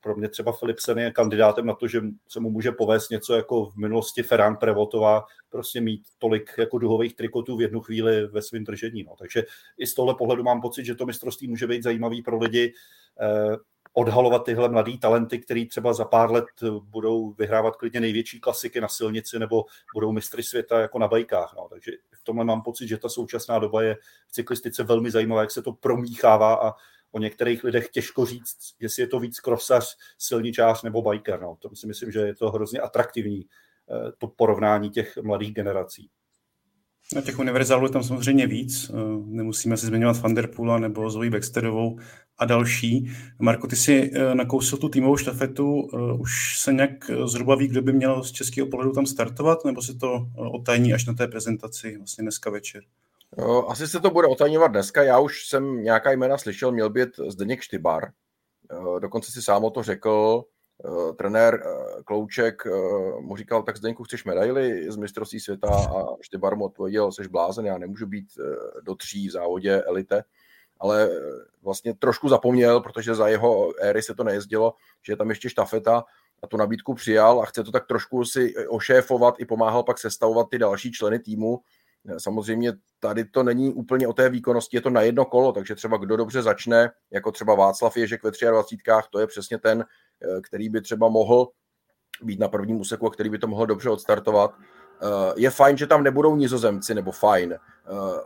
pro 0.00 0.16
mě 0.16 0.28
třeba 0.28 0.52
Philipsen 0.52 0.98
je 0.98 1.10
kandidátem 1.10 1.66
na 1.66 1.74
to, 1.74 1.88
že 1.88 2.00
se 2.28 2.40
mu 2.40 2.50
může 2.50 2.72
povést 2.72 3.10
něco 3.10 3.34
jako 3.34 3.66
v 3.66 3.76
minulosti 3.76 4.22
Ferran 4.22 4.56
Prevotová, 4.56 5.24
prostě 5.48 5.80
mít 5.80 6.02
tolik 6.18 6.50
jako 6.58 6.78
duhových 6.78 7.16
trikotů 7.16 7.56
v 7.56 7.62
jednu 7.62 7.80
chvíli 7.80 8.26
ve 8.26 8.42
svém 8.42 8.64
držení. 8.64 9.02
No. 9.02 9.14
Takže 9.18 9.44
i 9.78 9.86
z 9.86 9.94
tohle 9.94 10.14
pohledu 10.14 10.42
mám 10.42 10.60
pocit, 10.60 10.84
že 10.84 10.94
to 10.94 11.06
mistrovství 11.06 11.48
může 11.48 11.66
být 11.66 11.82
zajímavý 11.82 12.22
pro 12.22 12.38
lidi. 12.38 12.72
Eh, 13.20 13.56
odhalovat 13.92 14.44
tyhle 14.44 14.68
mladý 14.68 14.98
talenty, 14.98 15.38
který 15.38 15.68
třeba 15.68 15.92
za 15.92 16.04
pár 16.04 16.32
let 16.32 16.44
budou 16.82 17.32
vyhrávat 17.32 17.76
klidně 17.76 18.00
největší 18.00 18.40
klasiky 18.40 18.80
na 18.80 18.88
silnici 18.88 19.38
nebo 19.38 19.64
budou 19.94 20.12
mistry 20.12 20.42
světa 20.42 20.80
jako 20.80 20.98
na 20.98 21.08
bajkách. 21.08 21.54
No. 21.56 21.68
Takže 21.70 21.92
v 22.20 22.24
tomhle 22.24 22.44
mám 22.44 22.62
pocit, 22.62 22.88
že 22.88 22.98
ta 22.98 23.08
současná 23.08 23.58
doba 23.58 23.82
je 23.82 23.96
v 24.28 24.32
cyklistice 24.32 24.84
velmi 24.84 25.10
zajímavá, 25.10 25.40
jak 25.40 25.50
se 25.50 25.62
to 25.62 25.72
promíchává 25.72 26.54
a 26.54 26.72
o 27.12 27.18
některých 27.18 27.64
lidech 27.64 27.88
těžko 27.88 28.26
říct, 28.26 28.56
jestli 28.80 29.02
je 29.02 29.06
to 29.06 29.20
víc 29.20 29.40
krosař, 29.40 29.96
silničář 30.18 30.82
nebo 30.82 31.02
biker. 31.02 31.40
No. 31.40 31.56
To 31.58 31.76
si 31.76 31.86
myslím, 31.86 32.12
že 32.12 32.20
je 32.20 32.34
to 32.34 32.50
hrozně 32.50 32.80
atraktivní, 32.80 33.46
eh, 33.90 34.12
to 34.18 34.28
porovnání 34.28 34.90
těch 34.90 35.18
mladých 35.22 35.54
generací. 35.54 36.10
Na 37.14 37.20
těch 37.20 37.38
univerzálů 37.38 37.86
je 37.86 37.90
tam 37.90 38.02
samozřejmě 38.02 38.46
víc. 38.46 38.90
Eh, 38.90 38.94
nemusíme 39.24 39.76
si 39.76 39.86
zmiňovat 39.86 40.20
Vanderpoola 40.20 40.78
nebo 40.78 41.10
Zoe 41.10 41.30
Baxterovou 41.30 41.98
a 42.38 42.44
další. 42.44 43.10
Marko, 43.38 43.66
ty 43.66 43.76
si 43.76 44.10
eh, 44.14 44.34
nakousil 44.34 44.78
tu 44.78 44.88
týmovou 44.88 45.16
štafetu. 45.16 45.88
Už 46.18 46.58
se 46.58 46.72
nějak 46.72 47.10
zhruba 47.24 47.54
ví, 47.54 47.68
kdo 47.68 47.82
by 47.82 47.92
měl 47.92 48.24
z 48.24 48.32
českého 48.32 48.66
pohledu 48.66 48.92
tam 48.92 49.06
startovat, 49.06 49.64
nebo 49.64 49.82
se 49.82 49.94
to 49.94 50.26
otajní 50.36 50.94
až 50.94 51.06
na 51.06 51.14
té 51.14 51.28
prezentaci 51.28 51.96
vlastně 51.96 52.22
dneska 52.22 52.50
večer? 52.50 52.82
Asi 53.68 53.88
se 53.88 54.00
to 54.00 54.10
bude 54.10 54.26
otajňovat 54.26 54.70
dneska. 54.70 55.02
Já 55.02 55.18
už 55.18 55.46
jsem 55.46 55.82
nějaká 55.82 56.12
jména 56.12 56.38
slyšel, 56.38 56.72
měl 56.72 56.90
být 56.90 57.08
Zdeněk 57.28 57.60
Štybar. 57.60 58.10
Dokonce 58.98 59.32
si 59.32 59.42
sám 59.42 59.64
o 59.64 59.70
to 59.70 59.82
řekl. 59.82 60.44
Trenér 61.18 61.62
Klouček 62.04 62.62
mu 63.20 63.36
říkal, 63.36 63.62
tak 63.62 63.76
Zdeňku, 63.76 64.04
chceš 64.04 64.24
medaily 64.24 64.92
z 64.92 64.96
mistrovství 64.96 65.40
světa? 65.40 65.68
A 65.68 66.16
Štybar 66.20 66.56
mu 66.56 66.64
odpověděl, 66.64 67.12
jsi 67.12 67.28
blázen, 67.28 67.66
já 67.66 67.78
nemůžu 67.78 68.06
být 68.06 68.26
do 68.82 68.94
tří 68.94 69.28
v 69.28 69.32
závodě 69.32 69.82
elite. 69.82 70.24
Ale 70.78 71.10
vlastně 71.62 71.94
trošku 71.94 72.28
zapomněl, 72.28 72.80
protože 72.80 73.14
za 73.14 73.28
jeho 73.28 73.72
éry 73.80 74.02
se 74.02 74.14
to 74.14 74.24
nejezdilo, 74.24 74.74
že 75.02 75.12
je 75.12 75.16
tam 75.16 75.30
ještě 75.30 75.50
štafeta 75.50 76.04
a 76.42 76.46
tu 76.46 76.56
nabídku 76.56 76.94
přijal 76.94 77.40
a 77.40 77.46
chce 77.46 77.64
to 77.64 77.72
tak 77.72 77.86
trošku 77.86 78.24
si 78.24 78.54
ošéfovat 78.68 79.34
i 79.38 79.44
pomáhal 79.44 79.82
pak 79.82 79.98
sestavovat 79.98 80.46
ty 80.50 80.58
další 80.58 80.92
členy 80.92 81.18
týmu, 81.18 81.60
Samozřejmě 82.18 82.72
tady 83.00 83.24
to 83.24 83.42
není 83.42 83.72
úplně 83.72 84.08
o 84.08 84.12
té 84.12 84.28
výkonnosti, 84.28 84.76
je 84.76 84.80
to 84.80 84.90
na 84.90 85.00
jedno 85.00 85.24
kolo, 85.24 85.52
takže 85.52 85.74
třeba 85.74 85.96
kdo 85.96 86.16
dobře 86.16 86.42
začne, 86.42 86.90
jako 87.10 87.32
třeba 87.32 87.54
Václav 87.54 87.96
Ježek 87.96 88.22
ve 88.22 88.30
23, 88.50 88.76
to 89.10 89.18
je 89.18 89.26
přesně 89.26 89.58
ten, 89.58 89.84
eh, 89.84 90.40
který 90.40 90.68
by 90.68 90.80
třeba 90.80 91.08
mohl 91.08 91.48
být 92.22 92.40
na 92.40 92.48
prvním 92.48 92.80
úseku 92.80 93.06
a 93.06 93.10
který 93.10 93.30
by 93.30 93.38
to 93.38 93.46
mohl 93.46 93.66
dobře 93.66 93.90
odstartovat. 93.90 94.54
Eh, 95.02 95.32
je 95.36 95.50
fajn, 95.50 95.76
že 95.76 95.86
tam 95.86 96.02
nebudou 96.02 96.36
nizozemci, 96.36 96.94
nebo 96.94 97.12
fajn. 97.12 97.52
Eh, 97.52 97.58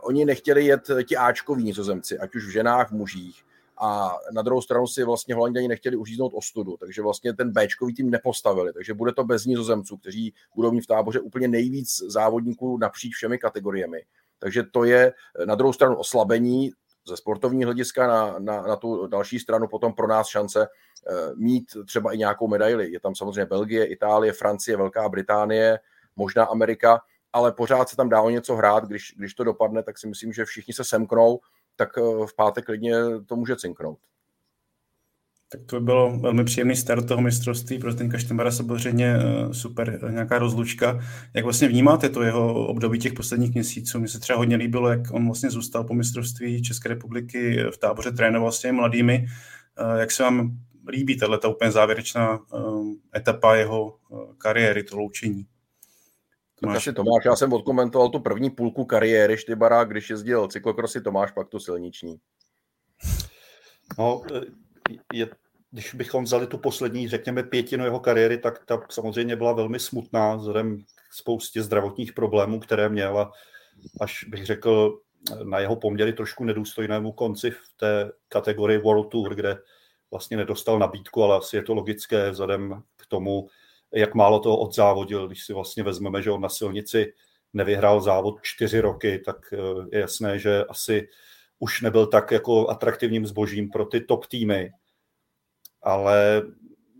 oni 0.01 0.25
nechtěli 0.25 0.65
jet 0.65 0.89
ti 1.07 1.17
Ačkoví 1.17 1.63
nizozemci, 1.63 2.19
ať 2.19 2.35
už 2.35 2.45
v 2.45 2.49
ženách, 2.49 2.89
v 2.89 2.95
mužích 2.95 3.45
a 3.77 4.17
na 4.31 4.41
druhou 4.41 4.61
stranu 4.61 4.87
si 4.87 5.03
vlastně 5.03 5.35
Holanděni 5.35 5.67
nechtěli 5.67 5.95
uříznout 5.95 6.33
ostudu, 6.35 6.77
takže 6.77 7.01
vlastně 7.01 7.33
ten 7.33 7.53
Bčkový 7.53 7.93
tým 7.93 8.09
nepostavili, 8.09 8.73
takže 8.73 8.93
bude 8.93 9.13
to 9.13 9.23
bez 9.23 9.45
nizozemců, 9.45 9.97
kteří 9.97 10.33
budou 10.55 10.71
mít 10.71 10.81
v 10.81 10.87
táboře 10.87 11.19
úplně 11.19 11.47
nejvíc 11.47 11.97
závodníků 12.07 12.77
napříč 12.77 13.15
všemi 13.15 13.37
kategoriemi. 13.37 14.01
Takže 14.39 14.63
to 14.63 14.83
je 14.83 15.13
na 15.45 15.55
druhou 15.55 15.73
stranu 15.73 15.95
oslabení 15.95 16.71
ze 17.07 17.17
sportovního 17.17 17.67
hlediska 17.67 18.07
na, 18.07 18.39
na, 18.39 18.61
na 18.61 18.75
tu 18.75 19.07
další 19.07 19.39
stranu 19.39 19.67
potom 19.67 19.93
pro 19.93 20.07
nás 20.07 20.27
šance 20.27 20.67
eh, 20.67 21.13
mít 21.35 21.65
třeba 21.85 22.13
i 22.13 22.17
nějakou 22.17 22.47
medaili. 22.47 22.91
Je 22.91 22.99
tam 22.99 23.15
samozřejmě 23.15 23.45
Belgie, 23.45 23.85
Itálie, 23.85 24.33
Francie, 24.33 24.77
Velká 24.77 25.09
Británie, 25.09 25.79
možná 26.15 26.45
Amerika, 26.45 27.01
ale 27.33 27.51
pořád 27.51 27.89
se 27.89 27.95
tam 27.95 28.09
dá 28.09 28.21
o 28.21 28.29
něco 28.29 28.55
hrát, 28.55 28.85
když, 28.85 29.13
když 29.17 29.33
to 29.33 29.43
dopadne, 29.43 29.83
tak 29.83 29.97
si 29.97 30.07
myslím, 30.07 30.33
že 30.33 30.45
všichni 30.45 30.73
se 30.73 30.83
semknou 30.83 31.39
tak 31.75 31.89
eh, 31.97 32.25
v 32.25 32.35
pátek 32.35 32.65
klidně 32.65 32.93
to 33.25 33.35
může 33.35 33.55
cinknout. 33.55 33.99
Tak 35.49 35.61
to 35.65 35.79
by 35.79 35.85
bylo 35.85 36.17
velmi 36.19 36.43
příjemný 36.43 36.75
start 36.75 37.07
toho 37.07 37.21
mistrovství, 37.21 37.79
pro 37.79 37.93
ten 37.93 38.11
Štenbara 38.17 38.51
samozřejmě 38.51 39.15
eh, 39.15 39.53
super 39.53 39.99
eh, 40.07 40.11
nějaká 40.11 40.39
rozlučka. 40.39 40.99
Jak 41.33 41.43
vlastně 41.43 41.67
vnímáte 41.67 42.09
to 42.09 42.21
jeho 42.21 42.67
období 42.67 42.99
těch 42.99 43.13
posledních 43.13 43.53
měsíců? 43.53 43.99
Mně 43.99 44.07
se 44.07 44.19
třeba 44.19 44.39
hodně 44.39 44.55
líbilo, 44.55 44.89
jak 44.89 45.11
on 45.11 45.25
vlastně 45.25 45.49
zůstal 45.49 45.83
po 45.83 45.93
mistrovství 45.93 46.63
České 46.63 46.89
republiky 46.89 47.63
v 47.71 47.77
táboře, 47.77 48.11
trénoval 48.11 48.51
s 48.51 48.59
těmi 48.59 48.77
mladými. 48.77 49.25
Jak 49.99 50.11
se 50.11 50.23
vám 50.23 50.57
líbí 50.89 51.17
tato 51.17 51.51
úplně 51.51 51.71
závěrečná 51.71 52.39
etapa 53.15 53.55
jeho 53.55 53.97
kariéry, 54.37 54.83
to 54.83 54.97
loučení? 54.97 55.45
Tomáš. 56.61 56.77
asi 56.77 56.93
Tomáš, 56.93 57.25
já 57.25 57.35
jsem 57.35 57.53
odkomentoval 57.53 58.09
tu 58.09 58.19
první 58.19 58.49
půlku 58.49 58.85
kariéry 58.85 59.37
Štybara, 59.37 59.83
když 59.83 60.09
jezdil 60.09 60.47
cyklokrosy 60.47 61.01
Tomáš, 61.01 61.31
pak 61.31 61.49
tu 61.49 61.59
silniční. 61.59 62.19
No, 63.97 64.21
je 65.13 65.29
když 65.75 65.93
bychom 65.93 66.23
vzali 66.23 66.47
tu 66.47 66.57
poslední, 66.57 67.07
řekněme, 67.07 67.43
pětinu 67.43 67.83
jeho 67.83 67.99
kariéry, 67.99 68.37
tak 68.37 68.65
ta 68.65 68.81
samozřejmě 68.89 69.35
byla 69.35 69.53
velmi 69.53 69.79
smutná 69.79 70.35
vzhledem 70.35 70.77
k 70.81 71.13
spoustě 71.13 71.61
zdravotních 71.61 72.13
problémů, 72.13 72.59
které 72.59 72.89
měla, 72.89 73.31
až 74.01 74.23
bych 74.23 74.45
řekl, 74.45 74.99
na 75.43 75.59
jeho 75.59 75.75
poměry 75.75 76.13
trošku 76.13 76.43
nedůstojnému 76.43 77.11
konci 77.11 77.51
v 77.51 77.59
té 77.77 78.11
kategorii 78.27 78.77
World 78.77 79.09
Tour, 79.09 79.35
kde 79.35 79.57
vlastně 80.11 80.37
nedostal 80.37 80.79
nabídku, 80.79 81.23
ale 81.23 81.37
asi 81.37 81.55
je 81.55 81.63
to 81.63 81.73
logické 81.73 82.31
vzhledem 82.31 82.83
k 82.95 83.05
tomu, 83.05 83.47
jak 83.95 84.15
málo 84.15 84.39
toho 84.39 84.57
odzávodil, 84.57 85.27
když 85.27 85.45
si 85.45 85.53
vlastně 85.53 85.83
vezmeme, 85.83 86.21
že 86.21 86.31
on 86.31 86.41
na 86.41 86.49
silnici 86.49 87.13
nevyhrál 87.53 88.01
závod 88.01 88.35
čtyři 88.41 88.79
roky, 88.79 89.19
tak 89.19 89.53
eh, 89.53 89.57
je 89.91 89.99
jasné, 89.99 90.39
že 90.39 90.63
asi 90.63 91.07
už 91.59 91.81
nebyl 91.81 92.07
tak 92.07 92.31
jako 92.31 92.69
atraktivním 92.69 93.25
zbožím 93.25 93.69
pro 93.69 93.85
ty 93.85 94.01
top 94.01 94.25
týmy. 94.25 94.71
Ale 95.81 96.41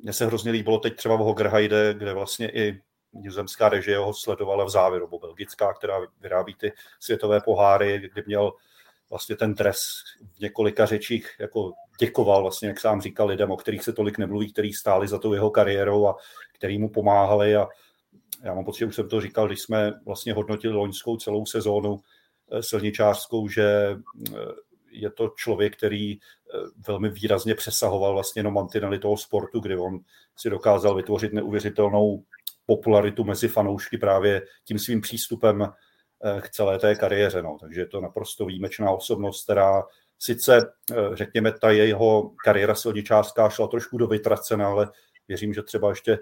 mně 0.03 0.13
se 0.13 0.25
hrozně 0.25 0.51
líbilo 0.51 0.77
teď 0.77 0.95
třeba 0.95 1.15
v 1.15 1.19
Hogerheide, 1.19 1.93
kde 1.93 2.13
vlastně 2.13 2.49
i 2.49 2.81
nizozemská 3.13 3.69
režie 3.69 3.97
ho 3.97 4.13
sledovala 4.13 4.65
v 4.65 4.69
závěru, 4.69 5.05
nebo 5.05 5.19
belgická, 5.19 5.73
která 5.73 5.99
vyrábí 6.21 6.55
ty 6.55 6.73
světové 6.99 7.41
poháry, 7.41 8.09
kdy 8.13 8.23
měl 8.25 8.53
vlastně 9.09 9.35
ten 9.35 9.53
dres 9.53 9.79
v 10.35 10.39
několika 10.39 10.85
řečích 10.85 11.35
jako 11.39 11.73
děkoval 11.99 12.41
vlastně, 12.41 12.67
jak 12.67 12.79
sám 12.79 13.01
říkal, 13.01 13.27
lidem, 13.27 13.51
o 13.51 13.57
kterých 13.57 13.83
se 13.83 13.93
tolik 13.93 14.17
nemluví, 14.17 14.53
kteří 14.53 14.73
stáli 14.73 15.07
za 15.07 15.19
tou 15.19 15.33
jeho 15.33 15.49
kariérou 15.49 16.07
a 16.07 16.15
který 16.53 16.77
mu 16.77 16.89
pomáhali. 16.89 17.55
A 17.55 17.67
já 18.43 18.53
mám 18.53 18.65
pocit, 18.65 18.79
že 18.79 18.85
už 18.85 18.95
jsem 18.95 19.09
to 19.09 19.21
říkal, 19.21 19.47
když 19.47 19.61
jsme 19.61 19.93
vlastně 20.05 20.33
hodnotili 20.33 20.73
loňskou 20.73 21.17
celou 21.17 21.45
sezónu 21.45 21.99
eh, 22.51 22.63
silničářskou, 22.63 23.47
že 23.47 23.97
eh, 24.33 24.37
je 24.91 25.09
to 25.09 25.33
člověk, 25.37 25.77
který 25.77 26.13
eh, 26.13 26.17
velmi 26.87 27.09
výrazně 27.09 27.55
přesahoval 27.55 28.13
vlastně 28.13 28.39
jenom 28.39 28.53
mantinely 28.53 28.99
toho 28.99 29.17
sportu, 29.17 29.59
kdy 29.59 29.77
on 29.77 29.99
si 30.35 30.49
dokázal 30.49 30.95
vytvořit 30.95 31.33
neuvěřitelnou 31.33 32.23
popularitu 32.65 33.23
mezi 33.23 33.47
fanoušky 33.47 33.97
právě 33.97 34.41
tím 34.63 34.79
svým 34.79 35.01
přístupem 35.01 35.67
k 36.41 36.49
celé 36.49 36.79
té 36.79 36.95
kariéře. 36.95 37.41
No. 37.41 37.57
Takže 37.61 37.81
je 37.81 37.85
to 37.85 38.01
naprosto 38.01 38.45
výjimečná 38.45 38.91
osobnost, 38.91 39.43
která 39.43 39.83
sice, 40.19 40.73
řekněme, 41.13 41.51
ta 41.51 41.71
jeho 41.71 42.31
kariéra 42.43 42.75
silničářská 42.75 43.49
šla 43.49 43.67
trošku 43.67 43.97
do 43.97 44.07
vytracena, 44.07 44.67
ale 44.67 44.91
věřím, 45.27 45.53
že 45.53 45.63
třeba 45.63 45.89
ještě 45.89 46.19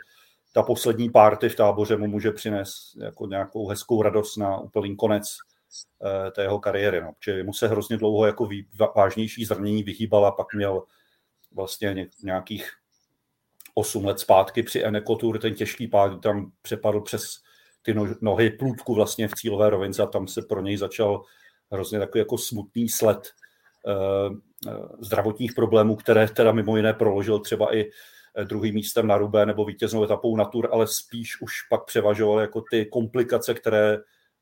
ta 0.53 0.63
poslední 0.63 1.09
párty 1.09 1.49
v 1.49 1.55
táboře 1.55 1.97
mu 1.97 2.07
může 2.07 2.31
přinést 2.31 2.95
jako 2.95 3.27
nějakou 3.27 3.67
hezkou 3.67 4.01
radost 4.01 4.37
na 4.37 4.57
úplný 4.57 4.95
konec 4.95 5.37
eh, 6.05 6.31
té 6.31 6.41
jeho 6.41 6.59
kariéry. 6.59 7.01
No. 7.01 7.13
Protože 7.19 7.43
mu 7.43 7.53
se 7.53 7.67
hrozně 7.67 7.97
dlouho 7.97 8.25
jako 8.25 8.49
vážnější 8.95 9.45
zranění 9.45 9.83
vyhýbal 9.83 10.25
a 10.25 10.31
pak 10.31 10.53
měl 10.53 10.83
vlastně 11.51 12.07
nějakých 12.23 12.71
8 13.73 14.05
let 14.05 14.19
zpátky 14.19 14.63
při 14.63 14.83
Enekotur 14.83 15.39
ten 15.39 15.53
těžký 15.53 15.87
pád, 15.87 16.21
tam 16.21 16.51
přepadl 16.61 17.01
přes 17.01 17.43
ty 17.83 17.93
no, 17.93 18.07
nohy 18.21 18.49
plůdku 18.49 18.95
vlastně 18.95 19.27
v 19.27 19.33
cílové 19.33 19.69
rovince 19.69 20.03
a 20.03 20.05
tam 20.05 20.27
se 20.27 20.41
pro 20.41 20.61
něj 20.61 20.77
začal 20.77 21.23
hrozně 21.71 21.99
takový 21.99 22.19
jako 22.19 22.37
smutný 22.37 22.89
sled 22.89 23.29
uh, 23.85 24.35
zdravotních 24.99 25.53
problémů, 25.53 25.95
které 25.95 26.27
teda 26.27 26.51
mimo 26.51 26.77
jiné 26.77 26.93
proložil 26.93 27.39
třeba 27.39 27.75
i 27.75 27.89
Eh, 28.35 28.45
druhým 28.45 28.75
místem 28.75 29.07
na 29.07 29.17
Rubé 29.17 29.45
nebo 29.45 29.65
vítěznou 29.65 30.03
etapou 30.03 30.35
na 30.35 30.45
Tour, 30.45 30.69
ale 30.71 30.87
spíš 30.87 31.41
už 31.41 31.53
pak 31.69 31.85
převažoval 31.85 32.39
jako 32.39 32.63
ty 32.71 32.85
komplikace, 32.85 33.53
které 33.53 33.97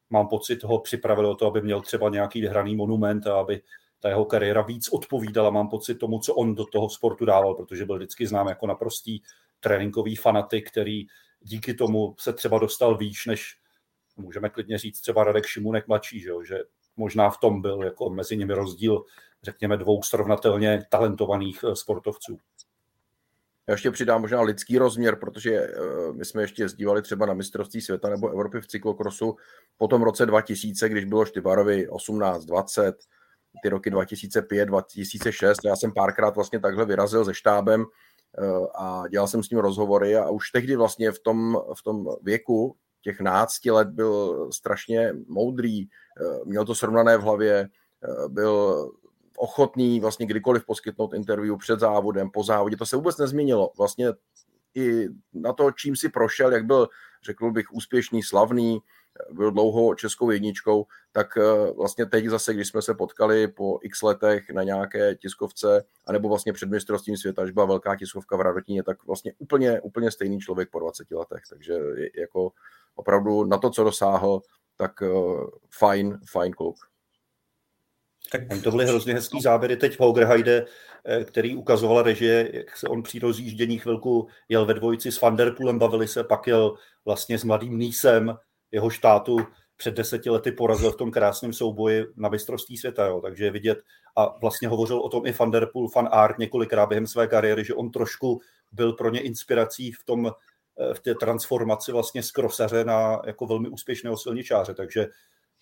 mám 0.09 0.27
pocit 0.27 0.63
ho 0.63 0.79
připravili 0.79 1.27
o 1.27 1.35
to, 1.35 1.47
aby 1.47 1.61
měl 1.61 1.81
třeba 1.81 2.09
nějaký 2.09 2.41
vyhraný 2.41 2.75
monument 2.75 3.27
a 3.27 3.39
aby 3.39 3.61
ta 3.99 4.09
jeho 4.09 4.25
kariéra 4.25 4.61
víc 4.61 4.89
odpovídala, 4.89 5.49
mám 5.49 5.69
pocit 5.69 5.95
tomu, 5.95 6.19
co 6.19 6.35
on 6.35 6.55
do 6.55 6.65
toho 6.65 6.89
sportu 6.89 7.25
dával, 7.25 7.53
protože 7.53 7.85
byl 7.85 7.97
vždycky 7.97 8.27
znám 8.27 8.47
jako 8.47 8.67
naprostý 8.67 9.19
tréninkový 9.59 10.15
fanatik, 10.15 10.71
který 10.71 11.07
díky 11.41 11.73
tomu 11.73 12.15
se 12.19 12.33
třeba 12.33 12.59
dostal 12.59 12.97
výš, 12.97 13.25
než 13.25 13.57
můžeme 14.17 14.49
klidně 14.49 14.77
říct 14.77 15.01
třeba 15.01 15.23
Radek 15.23 15.45
Šimunek 15.45 15.87
mladší, 15.87 16.19
že, 16.19 16.31
že 16.47 16.57
možná 16.97 17.29
v 17.29 17.37
tom 17.37 17.61
byl 17.61 17.83
jako 17.83 18.09
mezi 18.09 18.37
nimi 18.37 18.53
rozdíl, 18.53 19.03
řekněme, 19.43 19.77
dvou 19.77 20.03
srovnatelně 20.03 20.85
talentovaných 20.89 21.63
eh, 21.63 21.75
sportovců. 21.75 22.37
Já 23.67 23.73
ještě 23.73 23.91
přidám 23.91 24.21
možná 24.21 24.41
lidský 24.41 24.77
rozměr, 24.77 25.15
protože 25.15 25.55
eh, 25.55 26.13
my 26.13 26.25
jsme 26.25 26.41
ještě 26.41 26.63
jezdívali 26.63 27.01
třeba 27.01 27.25
na 27.25 27.33
mistrovství 27.33 27.81
světa 27.81 28.09
nebo 28.09 28.29
Evropy 28.29 28.61
v 28.61 28.67
cyklokrosu 28.67 29.35
po 29.77 29.87
tom 29.87 30.01
roce 30.01 30.25
2000, 30.25 30.89
když 30.89 31.05
bylo 31.05 31.25
Štybarovi 31.25 31.89
18, 31.89 32.45
20, 32.45 32.95
ty 33.63 33.69
roky 33.69 33.89
2005, 33.89 34.65
2006. 34.65 35.59
Já 35.65 35.75
jsem 35.75 35.91
párkrát 35.91 36.35
vlastně 36.35 36.59
takhle 36.59 36.85
vyrazil 36.85 37.25
se 37.25 37.33
štábem 37.33 37.85
a 38.75 39.03
dělal 39.07 39.27
jsem 39.27 39.43
s 39.43 39.49
ním 39.49 39.59
rozhovory 39.59 40.17
a 40.17 40.29
už 40.29 40.51
tehdy 40.51 40.75
vlastně 40.75 41.11
v 41.11 41.19
tom, 41.19 41.61
v 41.79 41.83
tom 41.83 42.07
věku 42.21 42.75
těch 43.01 43.19
nácti 43.21 43.71
let 43.71 43.87
byl 43.87 44.49
strašně 44.51 45.13
moudrý, 45.27 45.83
eh, 45.83 46.45
měl 46.45 46.65
to 46.65 46.75
srovnané 46.75 47.17
v 47.17 47.21
hlavě, 47.21 47.69
byl 48.27 48.91
ochotný 49.37 49.99
vlastně 49.99 50.25
kdykoliv 50.25 50.65
poskytnout 50.65 51.13
interview 51.13 51.57
před 51.57 51.79
závodem, 51.79 52.29
po 52.29 52.43
závodě. 52.43 52.77
To 52.77 52.85
se 52.85 52.95
vůbec 52.95 53.17
nezměnilo. 53.17 53.71
Vlastně 53.77 54.07
i 54.75 55.07
na 55.33 55.53
to, 55.53 55.71
čím 55.71 55.95
si 55.95 56.09
prošel, 56.09 56.53
jak 56.53 56.65
byl, 56.65 56.89
řekl 57.25 57.51
bych, 57.51 57.73
úspěšný, 57.73 58.23
slavný, 58.23 58.79
byl 59.31 59.51
dlouho 59.51 59.95
českou 59.95 60.31
jedničkou, 60.31 60.85
tak 61.11 61.37
eh, 61.37 61.71
vlastně 61.77 62.05
teď 62.05 62.25
zase, 62.25 62.53
když 62.53 62.67
jsme 62.67 62.81
se 62.81 62.93
potkali 62.93 63.47
po 63.47 63.79
x 63.81 64.01
letech 64.01 64.49
na 64.49 64.63
nějaké 64.63 65.15
tiskovce, 65.15 65.83
anebo 66.05 66.29
vlastně 66.29 66.53
před 66.53 66.69
mistrovstvím 66.69 67.17
světa, 67.17 67.43
když 67.43 67.53
byla 67.53 67.65
velká 67.65 67.95
tiskovka 67.95 68.37
v 68.37 68.41
Radotíně, 68.41 68.83
tak 68.83 69.03
vlastně 69.05 69.33
úplně, 69.37 69.81
úplně 69.81 70.11
stejný 70.11 70.39
člověk 70.39 70.69
po 70.69 70.79
20 70.79 71.11
letech. 71.11 71.41
Takže 71.49 71.73
jako 72.17 72.51
opravdu 72.95 73.43
na 73.43 73.57
to, 73.57 73.69
co 73.69 73.83
dosáhl, 73.83 74.41
tak 74.77 75.01
eh, 75.01 75.07
fajn, 75.79 76.19
fajn 76.31 76.53
kluk. 76.53 76.75
Tak 78.31 78.41
to 78.63 78.71
byly 78.71 78.85
hrozně 78.85 79.13
hezký 79.13 79.41
záběry 79.41 79.77
teď 79.77 79.95
v 79.95 79.99
Haugerheide, 79.99 80.65
eh, 81.05 81.23
který 81.23 81.55
ukazoval 81.55 82.03
režie, 82.03 82.49
jak 82.53 82.77
se 82.77 82.87
on 82.87 83.03
při 83.03 83.19
rozjíždění 83.19 83.79
chvilku 83.79 84.27
jel 84.49 84.65
ve 84.65 84.73
dvojici 84.73 85.11
s 85.11 85.21
Vanderpoolem, 85.21 85.79
bavili 85.79 86.07
se, 86.07 86.23
pak 86.23 86.47
jel 86.47 86.75
vlastně 87.05 87.37
s 87.37 87.43
mladým 87.43 87.79
Nísem, 87.79 88.37
jeho 88.71 88.89
štátu 88.89 89.37
před 89.77 89.93
deseti 89.93 90.29
lety 90.29 90.51
porazil 90.51 90.91
v 90.91 90.95
tom 90.95 91.11
krásném 91.11 91.53
souboji 91.53 92.05
na 92.15 92.29
mistrovství 92.29 92.77
světa, 92.77 93.05
jo. 93.05 93.21
takže 93.21 93.45
je 93.45 93.51
vidět 93.51 93.83
a 94.15 94.37
vlastně 94.41 94.67
hovořil 94.67 94.99
o 94.99 95.09
tom 95.09 95.25
i 95.25 95.31
Vanderpool, 95.31 95.89
fan 95.89 96.09
Art 96.11 96.37
několikrát 96.37 96.85
během 96.85 97.07
své 97.07 97.27
kariéry, 97.27 97.65
že 97.65 97.73
on 97.73 97.91
trošku 97.91 98.41
byl 98.71 98.93
pro 98.93 99.09
ně 99.09 99.21
inspirací 99.21 99.91
v 99.91 100.03
tom, 100.03 100.27
eh, 100.27 100.93
v 100.93 100.99
té 100.99 101.15
transformaci 101.15 101.91
vlastně 101.91 102.23
z 102.23 102.31
krosaře 102.31 102.83
na 102.85 103.21
jako 103.25 103.45
velmi 103.45 103.69
úspěšného 103.69 104.17
silničáře, 104.17 104.73
takže 104.73 105.07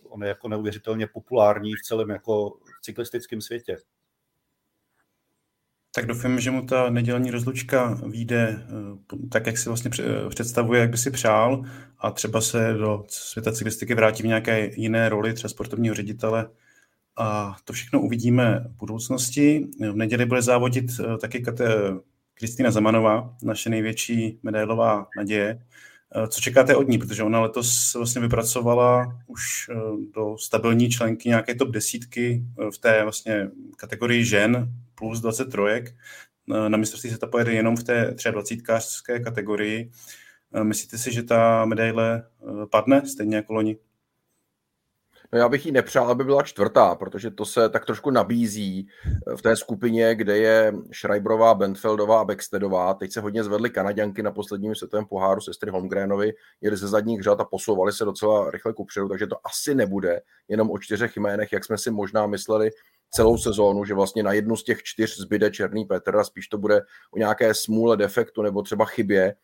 on 0.03 0.23
je 0.23 0.29
jako 0.29 0.47
neuvěřitelně 0.47 1.07
populární 1.07 1.73
v 1.75 1.81
celém 1.81 2.09
jako 2.09 2.57
cyklistickém 2.81 3.41
světě. 3.41 3.77
Tak 5.95 6.05
doufám, 6.05 6.39
že 6.39 6.51
mu 6.51 6.65
ta 6.65 6.89
nedělní 6.89 7.31
rozlučka 7.31 7.99
vyjde 8.07 8.61
eh, 8.61 9.27
tak, 9.29 9.47
jak 9.47 9.57
si 9.57 9.69
vlastně 9.69 9.91
představuje, 10.29 10.81
jak 10.81 10.89
by 10.89 10.97
si 10.97 11.11
přál 11.11 11.63
a 11.99 12.11
třeba 12.11 12.41
se 12.41 12.73
do 12.73 13.05
světa 13.07 13.51
cyklistiky 13.51 13.93
vrátí 13.93 14.23
v 14.23 14.27
nějaké 14.27 14.71
jiné 14.75 15.09
roli, 15.09 15.33
třeba 15.33 15.49
sportovního 15.49 15.95
ředitele. 15.95 16.49
A 17.17 17.57
to 17.63 17.73
všechno 17.73 18.01
uvidíme 18.01 18.65
v 18.69 18.77
budoucnosti. 18.77 19.67
V 19.79 19.95
neděli 19.95 20.25
bude 20.25 20.41
závodit 20.41 20.85
eh, 20.99 21.17
taky 21.17 21.43
Kristýna 22.33 22.71
Zamanová, 22.71 23.35
naše 23.43 23.69
největší 23.69 24.39
medailová 24.43 25.07
naděje. 25.17 25.59
Eh, 26.15 26.27
co 26.27 26.41
čekáte 26.41 26.75
od 26.75 26.87
ní? 26.87 26.97
Protože 26.97 27.23
ona 27.23 27.39
letos 27.39 27.93
vlastně 27.95 28.21
vypracovala 28.21 29.19
už 29.27 29.69
eh, 29.69 29.75
do 30.15 30.37
stabilní 30.37 30.89
členky 30.89 31.29
nějaké 31.29 31.55
top 31.55 31.69
desítky 31.69 32.43
eh, 32.59 32.71
v 32.71 32.77
té 32.77 33.03
vlastně 33.03 33.49
kategorii 33.77 34.25
žen 34.25 34.73
plus 34.99 35.21
23. 35.21 35.61
Na 36.47 36.77
mistrovství 36.77 37.09
se 37.09 37.17
to 37.17 37.27
pojede 37.27 37.53
jenom 37.53 37.75
v 37.77 37.83
té 37.83 38.15
23 38.31 39.19
kategorii. 39.23 39.91
Myslíte 40.63 40.97
si, 40.97 41.13
že 41.13 41.23
ta 41.23 41.65
medaile 41.65 42.23
padne 42.71 43.05
stejně 43.05 43.35
jako 43.35 43.53
loni? 43.53 43.77
No 45.33 45.39
já 45.39 45.49
bych 45.49 45.65
jí 45.65 45.71
nepřál, 45.71 46.09
aby 46.09 46.23
byla 46.23 46.43
čtvrtá, 46.43 46.95
protože 46.95 47.31
to 47.31 47.45
se 47.45 47.69
tak 47.69 47.85
trošku 47.85 48.11
nabízí 48.11 48.87
eh, 49.27 49.35
v 49.35 49.41
té 49.41 49.55
skupině, 49.55 50.15
kde 50.15 50.37
je 50.37 50.73
Schreiberová, 50.93 51.53
Bentfeldová 51.53 52.21
a 52.21 52.25
Beckstedová. 52.25 52.93
Teď 52.93 53.11
se 53.11 53.21
hodně 53.21 53.43
zvedly 53.43 53.69
Kanaďanky 53.69 54.23
na 54.23 54.31
posledním 54.31 54.75
světovém 54.75 55.05
poháru 55.05 55.41
sestry 55.41 55.71
Holmgrenovi, 55.71 56.33
jeli 56.61 56.77
ze 56.77 56.87
zadních 56.87 57.21
řad 57.21 57.41
a 57.41 57.45
posouvali 57.45 57.93
se 57.93 58.05
docela 58.05 58.51
rychle 58.51 58.73
kupředu, 58.73 59.09
takže 59.09 59.27
to 59.27 59.35
asi 59.43 59.75
nebude 59.75 60.21
jenom 60.47 60.71
o 60.71 60.79
čtyřech 60.79 61.17
jménech, 61.17 61.53
jak 61.53 61.65
jsme 61.65 61.77
si 61.77 61.91
možná 61.91 62.27
mysleli 62.27 62.71
celou 63.11 63.37
sezónu, 63.37 63.85
že 63.85 63.93
vlastně 63.93 64.23
na 64.23 64.33
jednu 64.33 64.55
z 64.55 64.63
těch 64.63 64.83
čtyř 64.83 65.17
zbyde 65.17 65.51
Černý 65.51 65.85
Petr 65.85 66.17
a 66.17 66.23
spíš 66.23 66.47
to 66.47 66.57
bude 66.57 66.81
o 67.11 67.17
nějaké 67.17 67.53
smůle 67.53 67.97
defektu 67.97 68.41
nebo 68.41 68.61
třeba 68.61 68.85
chybě 68.85 69.35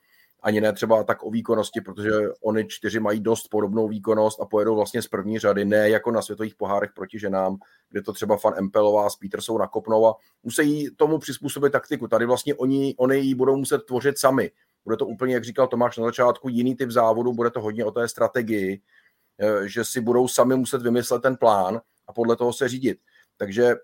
ani 0.45 0.61
ne 0.61 0.73
třeba 0.73 1.03
tak 1.03 1.23
o 1.23 1.31
výkonnosti, 1.31 1.81
protože 1.81 2.11
oni 2.43 2.65
čtyři 2.67 2.99
mají 2.99 3.19
dost 3.19 3.47
podobnou 3.47 3.87
výkonnost 3.87 4.41
a 4.41 4.45
pojedou 4.45 4.75
vlastně 4.75 5.01
z 5.01 5.07
první 5.07 5.39
řady, 5.39 5.65
ne 5.65 5.89
jako 5.89 6.11
na 6.11 6.21
světových 6.21 6.55
pohárech 6.55 6.89
proti 6.95 7.19
ženám, 7.19 7.57
kde 7.89 8.01
to 8.01 8.13
třeba 8.13 8.37
fan 8.37 8.53
Empelová 8.57 9.09
s 9.09 9.15
Petersou 9.15 9.57
nakopnou 9.57 10.07
a 10.07 10.15
musí 10.43 10.95
tomu 10.95 11.17
přizpůsobit 11.17 11.71
taktiku. 11.71 12.07
Tady 12.07 12.25
vlastně 12.25 12.55
oni, 12.55 12.95
oni 12.97 13.17
ji 13.17 13.35
budou 13.35 13.57
muset 13.57 13.83
tvořit 13.83 14.17
sami. 14.17 14.51
Bude 14.83 14.97
to 14.97 15.05
úplně, 15.05 15.33
jak 15.33 15.43
říkal 15.43 15.67
Tomáš 15.67 15.97
na 15.97 16.05
začátku, 16.05 16.49
jiný 16.49 16.75
typ 16.75 16.91
závodu, 16.91 17.33
bude 17.33 17.49
to 17.49 17.61
hodně 17.61 17.85
o 17.85 17.91
té 17.91 18.07
strategii, 18.07 18.81
eh, 19.39 19.67
že 19.67 19.85
si 19.85 20.01
budou 20.01 20.27
sami 20.27 20.55
muset 20.55 20.81
vymyslet 20.81 21.21
ten 21.21 21.37
plán 21.37 21.81
a 22.07 22.13
podle 22.13 22.35
toho 22.35 22.53
se 22.53 22.69
řídit. 22.69 22.97
Takže 23.37 23.75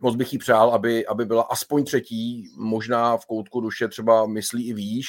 moc 0.00 0.16
bych 0.16 0.32
jí 0.32 0.38
přál, 0.38 0.70
aby, 0.70 1.06
aby 1.06 1.24
byla 1.24 1.42
aspoň 1.42 1.84
třetí, 1.84 2.48
možná 2.56 3.16
v 3.16 3.26
koutku 3.26 3.60
duše 3.60 3.88
třeba 3.88 4.26
myslí 4.26 4.68
i 4.68 4.72
výš, 4.74 5.06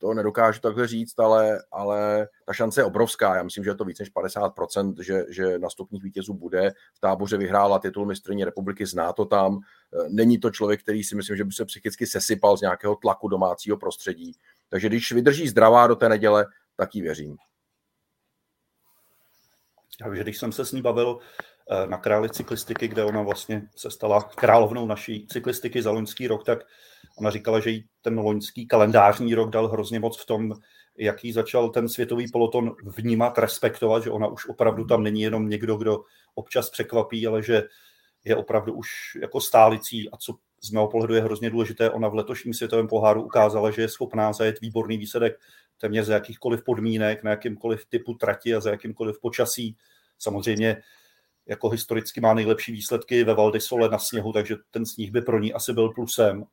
to 0.00 0.14
nedokážu 0.14 0.60
takhle 0.60 0.86
říct, 0.86 1.18
ale, 1.18 1.58
ale 1.72 2.28
ta 2.46 2.52
šance 2.52 2.80
je 2.80 2.84
obrovská. 2.84 3.36
Já 3.36 3.42
myslím, 3.42 3.64
že 3.64 3.70
je 3.70 3.74
to 3.74 3.84
více 3.84 4.02
než 4.02 4.12
50%, 4.12 4.94
že, 5.02 5.24
že 5.28 5.58
nastupních 5.58 6.02
vítězů 6.02 6.34
bude. 6.34 6.72
V 6.94 7.00
táboře 7.00 7.36
vyhrála 7.36 7.78
titul 7.78 8.06
mistrně 8.06 8.44
republiky, 8.44 8.86
zná 8.86 9.12
to 9.12 9.24
tam. 9.24 9.60
Není 10.08 10.38
to 10.38 10.50
člověk, 10.50 10.82
který 10.82 11.04
si 11.04 11.16
myslím, 11.16 11.36
že 11.36 11.44
by 11.44 11.52
se 11.52 11.64
psychicky 11.64 12.06
sesypal 12.06 12.56
z 12.56 12.60
nějakého 12.60 12.96
tlaku 12.96 13.28
domácího 13.28 13.76
prostředí. 13.76 14.32
Takže 14.68 14.88
když 14.88 15.12
vydrží 15.12 15.48
zdravá 15.48 15.86
do 15.86 15.96
té 15.96 16.08
neděle, 16.08 16.46
tak 16.76 16.94
jí 16.94 17.02
věřím. 17.02 17.36
Takže 20.02 20.22
když 20.22 20.38
jsem 20.38 20.52
se 20.52 20.64
s 20.64 20.72
ní 20.72 20.82
bavil 20.82 21.18
na 21.86 21.98
králi 21.98 22.30
cyklistiky, 22.30 22.88
kde 22.88 23.04
ona 23.04 23.22
vlastně 23.22 23.62
se 23.76 23.90
stala 23.90 24.22
královnou 24.22 24.86
naší 24.86 25.26
cyklistiky 25.26 25.82
za 25.82 25.90
loňský 25.90 26.26
rok, 26.26 26.44
tak 26.44 26.58
ona 27.18 27.30
říkala, 27.30 27.60
že 27.60 27.70
jí 27.70 27.84
ten 28.02 28.18
loňský 28.18 28.66
kalendářní 28.66 29.34
rok 29.34 29.50
dal 29.50 29.68
hrozně 29.68 30.00
moc 30.00 30.22
v 30.22 30.26
tom, 30.26 30.52
jaký 30.98 31.32
začal 31.32 31.70
ten 31.70 31.88
světový 31.88 32.28
peloton 32.32 32.74
vnímat, 32.96 33.38
respektovat, 33.38 34.02
že 34.02 34.10
ona 34.10 34.26
už 34.26 34.48
opravdu 34.48 34.84
tam 34.84 35.02
není 35.02 35.22
jenom 35.22 35.48
někdo, 35.48 35.76
kdo 35.76 36.04
občas 36.34 36.70
překvapí, 36.70 37.26
ale 37.26 37.42
že 37.42 37.62
je 38.24 38.36
opravdu 38.36 38.72
už 38.72 38.88
jako 39.20 39.40
stálicí 39.40 40.10
a 40.10 40.16
co 40.16 40.34
z 40.62 40.70
mého 40.70 40.88
pohledu 40.88 41.14
je 41.14 41.22
hrozně 41.22 41.50
důležité, 41.50 41.90
ona 41.90 42.08
v 42.08 42.14
letošním 42.14 42.54
světovém 42.54 42.88
poháru 42.88 43.22
ukázala, 43.22 43.70
že 43.70 43.82
je 43.82 43.88
schopná 43.88 44.32
zajet 44.32 44.60
výborný 44.60 44.98
výsledek 44.98 45.40
téměř 45.78 46.06
za 46.06 46.14
jakýchkoliv 46.14 46.64
podmínek, 46.64 47.22
na 47.22 47.30
jakýmkoliv 47.30 47.86
typu 47.88 48.14
trati 48.14 48.54
a 48.54 48.60
za 48.60 48.70
jakýmkoliv 48.70 49.20
počasí. 49.20 49.76
Samozřejmě 50.18 50.82
jako 51.50 51.68
historicky 51.68 52.20
má 52.20 52.34
nejlepší 52.34 52.72
výsledky 52.72 53.24
ve 53.24 53.34
Valdisole 53.34 53.88
na 53.88 53.98
sněhu, 53.98 54.32
takže 54.32 54.56
ten 54.70 54.86
sníh 54.86 55.10
by 55.10 55.20
pro 55.22 55.38
ní 55.38 55.52
asi 55.52 55.72
byl 55.72 55.88
plusem. 55.88 56.44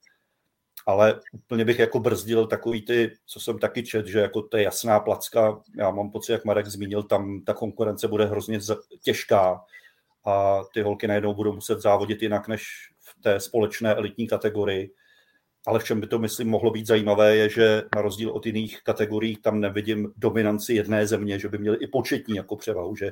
Ale 0.86 1.20
úplně 1.32 1.66
bych 1.66 1.80
jako 1.80 2.00
brzdil 2.00 2.48
takový 2.48 2.82
ty, 2.82 3.12
co 3.25 3.39
jsem 3.39 3.60
taky 3.60 3.84
čet, 3.84 4.08
že 4.08 4.20
jako 4.20 4.42
to 4.42 4.58
je 4.58 4.63
jasná 4.63 5.00
placka. 5.00 5.62
Já 5.77 5.92
mám 5.92 6.12
pocit, 6.12 6.32
jak 6.32 6.46
Marek 6.46 6.68
zmínil, 6.68 7.04
tam 7.04 7.42
ta 7.42 7.54
konkurence 7.54 8.08
bude 8.08 8.25
hrozně 8.25 8.60
těžká 9.01 9.62
a 10.25 10.62
ty 10.74 10.82
holky 10.82 11.08
najednou 11.08 11.34
budou 11.34 11.54
muset 11.54 11.82
závodit 11.82 12.22
jinak 12.22 12.48
než 12.48 12.68
v 13.00 13.22
té 13.22 13.39
společné 13.39 13.96
elitní 13.96 14.27
kategorii. 14.27 14.92
Ale 15.68 15.80
v 15.80 15.84
čem 15.84 16.01
by 16.01 16.08
to, 16.08 16.20
myslím, 16.20 16.50
mohlo 16.50 16.72
být 16.72 16.88
zajímavé, 16.88 17.36
je, 17.36 17.50
že 17.50 17.84
na 17.96 18.01
rozdíl 18.01 18.30
od 18.32 18.46
jiných 18.46 18.84
kategorií 18.84 19.36
tam 19.36 19.60
nevidím 19.60 20.13
dominanci 20.18 20.74
jedné 20.74 21.08
země, 21.08 21.39
že 21.39 21.50
by 21.50 21.58
měli 21.58 21.77
i 21.77 21.88
početní 21.88 22.36
jako 22.36 22.56
převahu, 22.56 22.96
že 22.96 23.12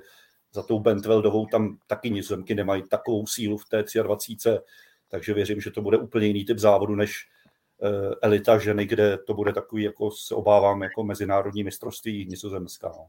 za 0.55 0.63
tou 0.63 0.79
Bentveldovou 0.79 1.45
tam 1.45 1.77
taky 1.87 2.09
nizozemky 2.09 2.55
nemají 2.55 2.83
takovou 2.89 3.27
sílu 3.27 3.57
v 3.57 3.65
té 3.65 3.83
23, 4.03 4.49
takže 5.09 5.33
věřím, 5.33 5.61
že 5.61 5.71
to 5.71 5.81
bude 5.81 5.97
úplně 5.97 6.27
jiný 6.27 6.45
typ 6.45 6.59
závodu 6.59 6.95
než 6.95 7.27
eh, 7.83 8.15
elita 8.21 8.57
ženy, 8.57 8.85
kde 8.85 9.17
to 9.17 9.33
bude 9.33 9.53
takový, 9.53 9.83
jako 9.83 10.11
se 10.11 10.35
obávám, 10.35 10.83
jako 10.83 11.03
mezinárodní 11.03 11.63
mistrovství 11.63 12.25
nizozemská. 12.25 12.87
No. 12.87 13.07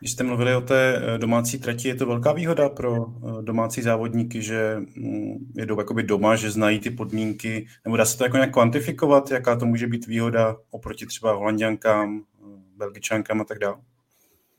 Když 0.00 0.12
jste 0.12 0.24
mluvili 0.24 0.54
o 0.54 0.60
té 0.60 0.96
eh, 0.96 1.18
domácí 1.18 1.58
trati, 1.58 1.88
je 1.88 1.94
to 1.94 2.06
velká 2.06 2.32
výhoda 2.32 2.68
pro 2.68 3.06
eh, 3.06 3.42
domácí 3.42 3.82
závodníky, 3.82 4.42
že 4.42 4.76
mm, 4.96 5.52
jedou 5.56 5.78
jakoby 5.78 6.02
doma, 6.02 6.36
že 6.36 6.50
znají 6.50 6.80
ty 6.80 6.90
podmínky, 6.90 7.66
nebo 7.84 7.96
dá 7.96 8.04
se 8.04 8.18
to 8.18 8.24
jako 8.24 8.36
nějak 8.36 8.52
kvantifikovat, 8.52 9.30
jaká 9.30 9.56
to 9.56 9.66
může 9.66 9.86
být 9.86 10.06
výhoda 10.06 10.56
oproti 10.70 11.06
třeba 11.06 11.32
holanděnkám, 11.32 12.20
eh, 12.20 12.44
belgičankám 12.76 13.40
a 13.40 13.44
tak 13.44 13.58
dále? 13.58 13.76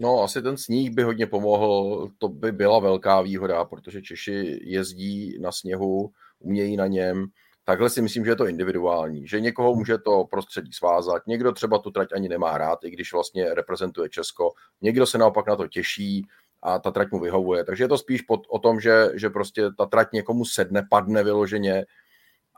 No, 0.01 0.23
asi 0.23 0.41
ten 0.41 0.57
sníh 0.57 0.91
by 0.91 1.03
hodně 1.03 1.27
pomohl, 1.27 2.09
to 2.17 2.29
by 2.29 2.51
byla 2.51 2.79
velká 2.79 3.21
výhoda, 3.21 3.65
protože 3.65 4.01
Češi 4.01 4.59
jezdí 4.63 5.39
na 5.39 5.51
sněhu, 5.51 6.11
umějí 6.39 6.77
na 6.77 6.87
něm, 6.87 7.27
Takhle 7.63 7.89
si 7.89 8.01
myslím, 8.01 8.25
že 8.25 8.31
je 8.31 8.35
to 8.35 8.47
individuální, 8.47 9.27
že 9.27 9.39
někoho 9.39 9.75
může 9.75 9.97
to 9.97 10.25
prostředí 10.25 10.73
svázat, 10.73 11.27
někdo 11.27 11.51
třeba 11.51 11.77
tu 11.77 11.91
trať 11.91 12.13
ani 12.13 12.29
nemá 12.29 12.57
rád, 12.57 12.83
i 12.83 12.89
když 12.89 13.13
vlastně 13.13 13.53
reprezentuje 13.53 14.09
Česko, 14.09 14.51
někdo 14.81 15.05
se 15.05 15.17
naopak 15.17 15.47
na 15.47 15.55
to 15.55 15.67
těší 15.67 16.27
a 16.61 16.79
ta 16.79 16.91
trať 16.91 17.11
mu 17.11 17.19
vyhovuje. 17.19 17.63
Takže 17.63 17.83
je 17.83 17.87
to 17.87 17.97
spíš 17.97 18.21
pod, 18.21 18.41
o 18.49 18.59
tom, 18.59 18.79
že, 18.79 19.09
že 19.13 19.29
prostě 19.29 19.69
ta 19.77 19.85
trať 19.85 20.07
někomu 20.13 20.45
sedne, 20.45 20.87
padne 20.89 21.23
vyloženě. 21.23 21.85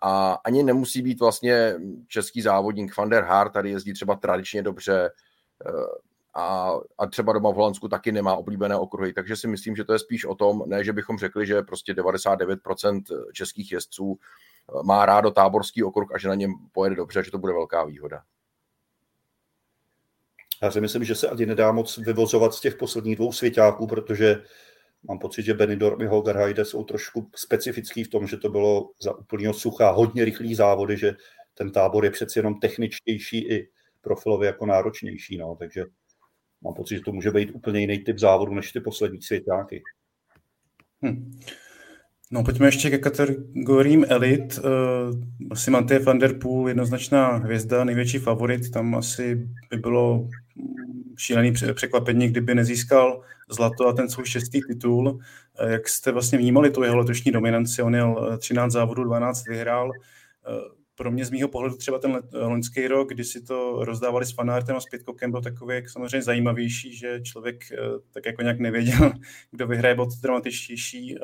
A 0.01 0.37
ani 0.45 0.63
nemusí 0.63 1.01
být 1.01 1.19
vlastně 1.19 1.75
český 2.07 2.41
závodník 2.41 2.97
Van 2.97 3.09
der 3.09 3.23
Haar, 3.23 3.49
tady 3.49 3.69
jezdí 3.69 3.93
třeba 3.93 4.15
tradičně 4.15 4.61
dobře. 4.61 5.09
Eh, 5.67 6.12
a, 6.33 6.73
a 6.97 7.07
třeba 7.07 7.33
doma 7.33 7.51
v 7.51 7.55
Holandsku 7.55 7.87
taky 7.87 8.11
nemá 8.11 8.35
oblíbené 8.35 8.75
okruhy, 8.75 9.13
takže 9.13 9.35
si 9.35 9.47
myslím, 9.47 9.75
že 9.75 9.83
to 9.83 9.93
je 9.93 9.99
spíš 9.99 10.25
o 10.25 10.35
tom, 10.35 10.63
ne, 10.65 10.83
že 10.83 10.93
bychom 10.93 11.17
řekli, 11.17 11.45
že 11.45 11.61
prostě 11.61 11.93
99% 11.93 13.01
českých 13.33 13.71
jezdců 13.71 14.19
má 14.83 15.05
rádo 15.05 15.31
táborský 15.31 15.83
okruh 15.83 16.11
a 16.15 16.17
že 16.17 16.27
na 16.27 16.35
něm 16.35 16.53
pojede 16.71 16.95
dobře, 16.95 17.23
že 17.23 17.31
to 17.31 17.37
bude 17.37 17.53
velká 17.53 17.85
výhoda. 17.85 18.21
Já 20.63 20.71
si 20.71 20.81
myslím, 20.81 21.03
že 21.03 21.15
se 21.15 21.29
ani 21.29 21.45
nedá 21.45 21.71
moc 21.71 21.97
vyvozovat 21.97 22.53
z 22.53 22.61
těch 22.61 22.75
posledních 22.75 23.15
dvou 23.15 23.31
svěťáků, 23.31 23.87
protože 23.87 24.43
mám 25.03 25.19
pocit, 25.19 25.43
že 25.43 25.53
Benidorm 25.53 26.01
i 26.01 26.05
Hogarheide 26.05 26.65
jsou 26.65 26.83
trošku 26.83 27.29
specifický 27.35 28.03
v 28.03 28.09
tom, 28.09 28.27
že 28.27 28.37
to 28.37 28.49
bylo 28.49 28.89
za 29.01 29.17
úplného 29.17 29.53
sucha 29.53 29.91
hodně 29.91 30.25
rychlý 30.25 30.55
závody, 30.55 30.97
že 30.97 31.13
ten 31.53 31.71
tábor 31.71 32.05
je 32.05 32.11
přeci 32.11 32.39
jenom 32.39 32.59
techničtější 32.59 33.49
i 33.49 33.69
profilově 34.01 34.47
jako 34.47 34.65
náročnější, 34.65 35.37
no, 35.37 35.55
takže 35.59 35.85
mám 36.63 36.73
pocit, 36.73 36.95
že 36.95 37.01
to 37.01 37.11
může 37.11 37.31
být 37.31 37.51
úplně 37.53 37.79
jiný 37.79 37.99
typ 37.99 38.19
závodu 38.19 38.53
než 38.53 38.71
ty 38.71 38.79
poslední 38.79 39.21
svěťáky. 39.21 39.83
Hm. 41.05 41.31
No, 42.31 42.43
pojďme 42.43 42.67
ještě 42.67 42.89
ke 42.89 42.97
kategoriím 42.97 44.05
elit. 44.09 44.59
Asi 45.51 45.71
Matej 45.71 45.99
van 45.99 46.19
der 46.19 46.39
Poel, 46.39 46.67
jednoznačná 46.67 47.27
hvězda, 47.35 47.83
největší 47.83 48.17
favorit. 48.17 48.71
Tam 48.71 48.95
asi 48.95 49.47
by 49.69 49.77
bylo 49.77 50.27
šílený 51.17 51.53
překvapení, 51.73 52.27
kdyby 52.27 52.55
nezískal 52.55 53.21
zlato 53.49 53.87
a 53.87 53.93
ten 53.93 54.09
svůj 54.09 54.25
šestý 54.25 54.61
titul. 54.61 55.09
Uh, 55.09 55.69
jak 55.71 55.89
jste 55.89 56.11
vlastně 56.11 56.37
vnímali 56.37 56.71
tu 56.71 56.83
jeho 56.83 56.97
letošní 56.97 57.31
dominanci? 57.31 57.81
On 57.81 57.95
jel 57.95 58.37
13 58.37 58.71
závodů, 58.71 59.03
12 59.03 59.47
vyhrál. 59.47 59.91
Pro 60.95 61.11
mě 61.11 61.25
z 61.25 61.29
mýho 61.29 61.47
pohledu 61.47 61.75
třeba 61.77 61.99
ten 61.99 62.21
loňský 62.33 62.87
rok, 62.87 63.09
kdy 63.09 63.23
si 63.23 63.41
to 63.41 63.85
rozdávali 63.85 64.25
s 64.25 64.31
fanártem 64.31 64.75
a 64.75 64.79
s 64.79 64.85
Pitcockem, 64.85 65.31
byl 65.31 65.41
takový 65.41 65.75
jak 65.75 65.89
samozřejmě 65.89 66.21
zajímavější, 66.21 66.95
že 66.95 67.21
člověk 67.21 67.63
tak 68.13 68.25
jako 68.25 68.41
nějak 68.41 68.59
nevěděl, 68.59 69.11
kdo 69.51 69.67
vyhraje, 69.67 69.95
byl 69.95 70.05
to 70.05 70.15
dramatičtější. 70.21 71.15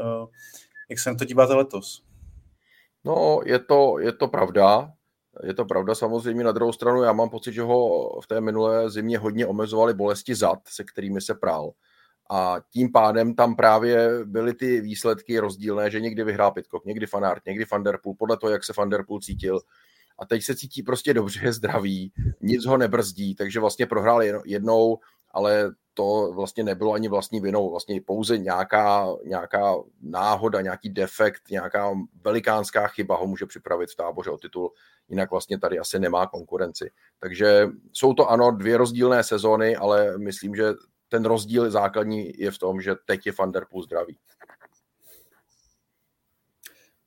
Jak 0.90 1.00
se 1.00 1.10
na 1.10 1.16
to 1.16 1.26
díváte 1.26 1.54
letos? 1.54 2.04
No, 3.06 3.42
je 3.46 3.60
to, 3.60 4.00
je 4.00 4.12
to 4.12 4.28
pravda. 4.28 4.94
Je 5.44 5.54
to 5.54 5.66
pravda 5.66 5.96
samozřejmě. 5.96 6.44
Na 6.44 6.52
druhou 6.52 6.72
stranu 6.72 7.04
já 7.04 7.14
mám 7.14 7.30
pocit, 7.30 7.54
že 7.54 7.62
ho 7.62 8.10
v 8.22 8.28
té 8.28 8.42
minulé 8.42 8.90
zimě 8.90 9.18
hodně 9.18 9.48
omezovali 9.48 9.94
bolesti 9.94 10.36
zad, 10.36 10.60
se 10.68 10.84
kterými 10.84 11.22
se 11.22 11.36
prál. 11.36 11.72
A 12.30 12.58
tím 12.70 12.92
pádem 12.92 13.36
tam 13.36 13.56
právě 13.56 14.26
byly 14.26 14.54
ty 14.54 14.82
výsledky 14.82 15.40
rozdílné, 15.40 15.92
že 15.92 16.00
někdy 16.00 16.24
vyhrál 16.24 16.52
Pitcock, 16.52 16.86
někdy 16.86 17.06
Fanart, 17.06 17.46
někdy 17.46 17.66
Van 17.72 17.84
Der 17.84 18.00
Poel, 18.04 18.16
podle 18.20 18.38
toho, 18.38 18.52
jak 18.52 18.64
se 18.64 18.74
Van 18.78 18.90
Der 18.90 19.06
Poel 19.06 19.20
cítil. 19.20 19.60
A 20.20 20.26
teď 20.26 20.44
se 20.44 20.56
cítí 20.56 20.84
prostě 20.84 21.14
dobře, 21.14 21.40
je 21.44 21.54
zdravý, 21.60 22.14
nic 22.42 22.66
ho 22.66 22.78
nebrzdí, 22.78 23.36
takže 23.36 23.60
vlastně 23.60 23.86
prohrál 23.86 24.22
jednou, 24.46 24.98
ale 25.32 25.72
to 25.94 26.32
vlastně 26.36 26.64
nebylo 26.64 26.94
ani 26.94 27.08
vlastní 27.08 27.40
vinou, 27.40 27.70
vlastně 27.70 28.02
pouze 28.02 28.38
nějaká, 28.38 29.08
nějaká 29.26 29.76
náhoda, 30.02 30.62
nějaký 30.62 30.90
defekt, 30.90 31.42
nějaká 31.52 31.92
velikánská 32.24 32.88
chyba 32.88 33.18
ho 33.18 33.28
může 33.28 33.46
připravit 33.46 33.90
v 33.92 33.96
táboře 33.96 34.30
o 34.30 34.38
titul, 34.38 34.72
jinak 35.10 35.32
vlastně 35.32 35.60
tady 35.60 35.80
asi 35.80 36.00
nemá 36.00 36.28
konkurenci. 36.28 36.92
Takže 37.20 37.68
jsou 37.94 38.14
to 38.14 38.30
ano 38.30 38.52
dvě 38.52 38.78
rozdílné 38.78 39.24
sezóny, 39.24 39.76
ale 39.76 40.18
myslím, 40.18 40.56
že 40.56 40.74
ten 41.10 41.26
rozdíl 41.26 41.72
základní 41.72 42.32
je 42.38 42.52
v 42.52 42.58
tom, 42.58 42.82
že 42.82 42.96
teď 43.06 43.26
je 43.26 43.34
Van 43.40 43.52
der 43.52 43.66
Poel 43.72 43.84
zdravý. 43.84 44.18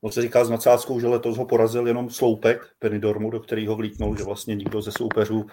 On 0.01 0.11
se 0.11 0.21
říká 0.21 0.45
s 0.45 0.49
nadsázkou, 0.49 0.99
že 0.99 1.07
letos 1.07 1.37
ho 1.37 1.45
porazil 1.45 1.87
jenom 1.87 2.09
sloupek 2.09 2.75
Penidormu, 2.79 3.29
do 3.29 3.39
kterého 3.39 3.75
vlítnul, 3.75 4.17
že 4.17 4.23
vlastně 4.23 4.55
nikdo 4.55 4.81
ze 4.81 4.91
soupeřů 4.91 5.45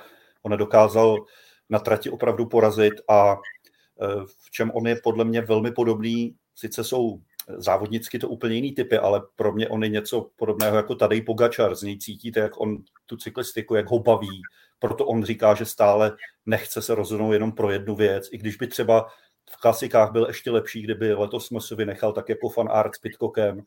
ho 0.43 0.51
nedokázal 0.51 1.25
na 1.69 1.79
trati 1.79 2.11
opravdu 2.11 2.47
porazit 2.47 2.95
a 3.09 3.33
e, 3.33 3.37
v 4.27 4.51
čem 4.51 4.71
on 4.75 4.87
je 4.87 4.97
podle 5.03 5.25
mě 5.25 5.41
velmi 5.41 5.73
podobný, 5.73 6.37
sice 6.55 6.85
jsou 6.85 7.21
závodnicky 7.57 8.19
to 8.19 8.29
úplně 8.29 8.55
jiný 8.55 8.73
typy, 8.73 8.99
ale 8.99 9.23
pro 9.37 9.53
mě 9.53 9.69
on 9.69 9.83
je 9.83 9.89
něco 9.89 10.31
podobného 10.37 10.77
jako 10.77 10.95
tady 10.95 11.23
Pogačar. 11.23 11.75
Z 11.75 11.83
něj 11.83 11.99
cítíte, 11.99 12.41
jak 12.41 12.61
on 12.61 12.79
tu 13.07 13.17
cyklistiku, 13.17 13.75
jak 13.75 13.91
ho 13.91 13.99
baví. 13.99 14.43
Proto 14.79 15.07
on 15.07 15.25
říká, 15.25 15.55
že 15.55 15.65
stále 15.65 16.17
nechce 16.47 16.83
se 16.83 16.95
rozhodnout 16.95 17.33
jenom 17.33 17.53
pro 17.53 17.71
jednu 17.71 17.95
věc, 17.95 18.29
i 18.33 18.39
když 18.39 18.57
by 18.57 18.67
třeba 18.67 19.07
v 19.51 19.57
klasikách 19.61 20.13
byl 20.13 20.27
ještě 20.27 20.51
lepší, 20.51 20.83
kdyby 20.83 21.15
letos 21.15 21.47
Smysl 21.47 21.77
vynechal 21.77 22.13
tak 22.13 22.29
jako 22.29 22.49
fan 22.49 22.69
art 22.71 22.95
s 22.95 22.99
Pitcockem. 22.99 23.63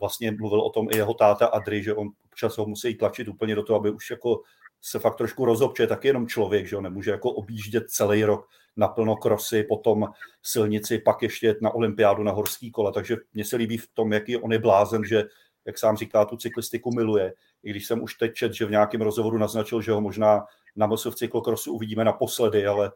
Vlastně 0.00 0.30
mluvil 0.30 0.60
o 0.60 0.70
tom 0.70 0.88
i 0.90 0.96
jeho 0.96 1.14
táta 1.14 1.46
Adri, 1.46 1.82
že 1.82 1.94
on 1.94 2.08
občas 2.24 2.58
ho 2.58 2.66
musí 2.66 2.94
tlačit 2.94 3.28
úplně 3.28 3.54
do 3.54 3.62
toho, 3.62 3.78
aby 3.78 3.90
už 3.90 4.10
jako 4.10 4.42
se 4.80 4.98
fakt 4.98 5.16
trošku 5.16 5.44
rozobče, 5.44 5.86
tak 5.86 6.04
jenom 6.04 6.28
člověk, 6.28 6.66
že 6.66 6.76
ho 6.76 6.82
nemůže 6.82 7.10
jako 7.10 7.30
objíždět 7.30 7.90
celý 7.90 8.24
rok 8.24 8.48
naplno 8.76 9.16
krosy, 9.16 9.64
potom 9.68 10.08
silnici, 10.42 10.98
pak 10.98 11.22
ještě 11.22 11.56
na 11.62 11.70
olympiádu 11.70 12.22
na 12.22 12.32
horský 12.32 12.70
kole, 12.70 12.92
takže 12.92 13.16
mně 13.34 13.44
se 13.44 13.56
líbí 13.56 13.78
v 13.78 13.88
tom, 13.94 14.12
jaký 14.12 14.36
on 14.36 14.52
je 14.52 14.58
blázen, 14.58 15.04
že 15.04 15.24
jak 15.66 15.78
sám 15.78 15.96
říká, 15.96 16.24
tu 16.24 16.36
cyklistiku 16.36 16.90
miluje. 16.94 17.34
I 17.62 17.70
když 17.70 17.86
jsem 17.86 18.02
už 18.02 18.14
teď 18.14 18.34
čet, 18.34 18.52
že 18.52 18.66
v 18.66 18.70
nějakém 18.70 19.00
rozhovoru 19.00 19.38
naznačil, 19.38 19.82
že 19.82 19.92
ho 19.92 20.00
možná 20.00 20.46
na 20.76 20.86
MSV 20.86 21.14
cyklokrosu 21.14 21.72
uvidíme 21.72 22.04
naposledy, 22.04 22.66
ale 22.66 22.92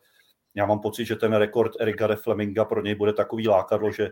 já 0.54 0.66
mám 0.66 0.80
pocit, 0.80 1.04
že 1.04 1.16
ten 1.16 1.32
rekord 1.32 1.72
Erika 1.80 2.06
de 2.06 2.16
Fleminga 2.16 2.64
pro 2.64 2.82
něj 2.82 2.94
bude 2.94 3.12
takový 3.12 3.48
lákadlo, 3.48 3.92
že, 3.92 4.10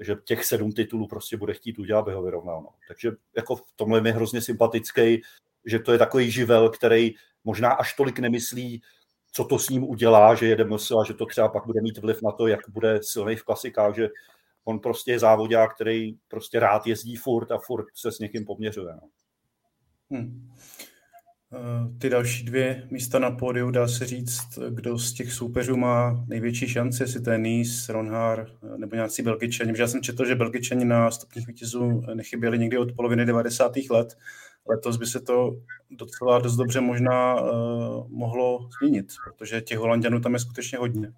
že 0.00 0.16
těch 0.24 0.44
sedm 0.44 0.72
titulů 0.72 1.08
prostě 1.08 1.36
bude 1.36 1.54
chtít 1.54 1.78
udělat, 1.78 2.00
aby 2.00 2.12
ho 2.12 2.22
vyrovnal. 2.22 2.62
No. 2.62 2.68
Takže 2.88 3.10
jako 3.36 3.56
v 3.56 3.62
tomhle 3.76 4.00
mi 4.00 4.12
hrozně 4.12 4.40
sympatický, 4.40 5.22
že 5.66 5.78
to 5.78 5.92
je 5.92 5.98
takový 5.98 6.30
živel, 6.30 6.70
který 6.70 7.14
možná 7.44 7.70
až 7.70 7.94
tolik 7.94 8.18
nemyslí, 8.18 8.82
co 9.32 9.44
to 9.44 9.58
s 9.58 9.68
ním 9.68 9.84
udělá, 9.84 10.34
že 10.34 10.46
jede 10.46 10.64
MSL 10.64 11.00
a 11.00 11.04
že 11.04 11.14
to 11.14 11.26
třeba 11.26 11.48
pak 11.48 11.66
bude 11.66 11.80
mít 11.82 11.98
vliv 11.98 12.22
na 12.22 12.32
to, 12.32 12.46
jak 12.46 12.60
bude 12.68 13.00
silný 13.02 13.36
v 13.36 13.44
klasikách, 13.44 13.94
že 13.94 14.08
on 14.64 14.78
prostě 14.78 15.12
je 15.12 15.18
závodák, 15.18 15.74
který 15.74 16.16
prostě 16.28 16.60
rád 16.60 16.86
jezdí 16.86 17.16
furt 17.16 17.52
a 17.52 17.58
furt 17.58 17.86
se 17.94 18.12
s 18.12 18.18
někým 18.18 18.44
poměřuje. 18.44 18.94
No. 18.94 19.08
Hmm. 20.10 20.50
Ty 21.98 22.10
další 22.10 22.44
dvě 22.44 22.88
místa 22.90 23.18
na 23.18 23.30
pódiu, 23.30 23.70
dá 23.70 23.88
se 23.88 24.06
říct, 24.06 24.58
kdo 24.70 24.98
z 24.98 25.12
těch 25.12 25.32
soupeřů 25.32 25.76
má 25.76 26.24
největší 26.28 26.68
šanci, 26.68 27.02
jestli 27.02 27.20
to 27.20 27.30
je 27.30 27.38
Nice, 27.38 27.92
Ronhar 27.92 28.46
eh, 28.62 28.78
nebo 28.78 28.96
nějací 28.96 29.22
Belgičani. 29.22 29.72
Já 29.78 29.88
jsem 29.88 30.02
četl, 30.02 30.24
že 30.24 30.34
Belgičani 30.34 30.84
na 30.84 31.10
stupních 31.10 31.46
vítězů 31.46 32.02
nechyběli 32.14 32.58
někdy 32.58 32.78
od 32.78 32.92
poloviny 32.92 33.26
90. 33.26 33.72
let. 33.90 34.16
Letos 34.68 34.96
by 34.96 35.06
se 35.06 35.20
to 35.20 35.56
docela 35.90 36.38
dost 36.38 36.56
dobře 36.56 36.80
možná 36.80 37.40
uh, 37.40 37.48
mohlo 38.08 38.68
změnit, 38.78 39.06
protože 39.24 39.60
těch 39.60 39.78
Holandianů 39.78 40.20
tam 40.20 40.34
je 40.34 40.38
skutečně 40.38 40.78
hodně. 40.78 41.12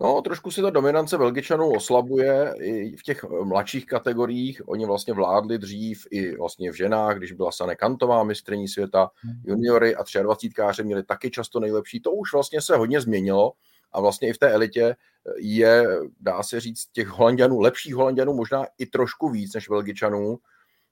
No, 0.00 0.22
trošku 0.22 0.50
si 0.50 0.62
ta 0.62 0.70
dominance 0.70 1.18
Belgičanů 1.18 1.70
oslabuje 1.70 2.54
i 2.58 2.96
v 2.96 3.02
těch 3.02 3.24
mladších 3.24 3.86
kategoriích. 3.86 4.68
Oni 4.68 4.86
vlastně 4.86 5.14
vládli 5.14 5.58
dřív 5.58 6.06
i 6.10 6.36
vlastně 6.36 6.72
v 6.72 6.74
ženách, 6.74 7.18
když 7.18 7.32
byla 7.32 7.52
Sane 7.52 7.76
Kantová 7.76 8.24
mistrní 8.24 8.68
světa, 8.68 9.10
juniory 9.44 9.96
a 9.96 10.04
23 10.22 10.84
měli 10.84 11.02
taky 11.02 11.30
často 11.30 11.60
nejlepší. 11.60 12.00
To 12.00 12.12
už 12.12 12.32
vlastně 12.32 12.60
se 12.60 12.76
hodně 12.76 13.00
změnilo 13.00 13.52
a 13.92 14.00
vlastně 14.00 14.28
i 14.28 14.32
v 14.32 14.38
té 14.38 14.50
elitě 14.50 14.96
je, 15.38 15.86
dá 16.20 16.42
se 16.42 16.60
říct, 16.60 16.86
těch 16.92 17.08
Holandianů, 17.08 17.60
lepších 17.60 17.94
Holandianů 17.94 18.34
možná 18.34 18.66
i 18.78 18.86
trošku 18.86 19.28
víc 19.28 19.54
než 19.54 19.68
Belgičanů, 19.68 20.38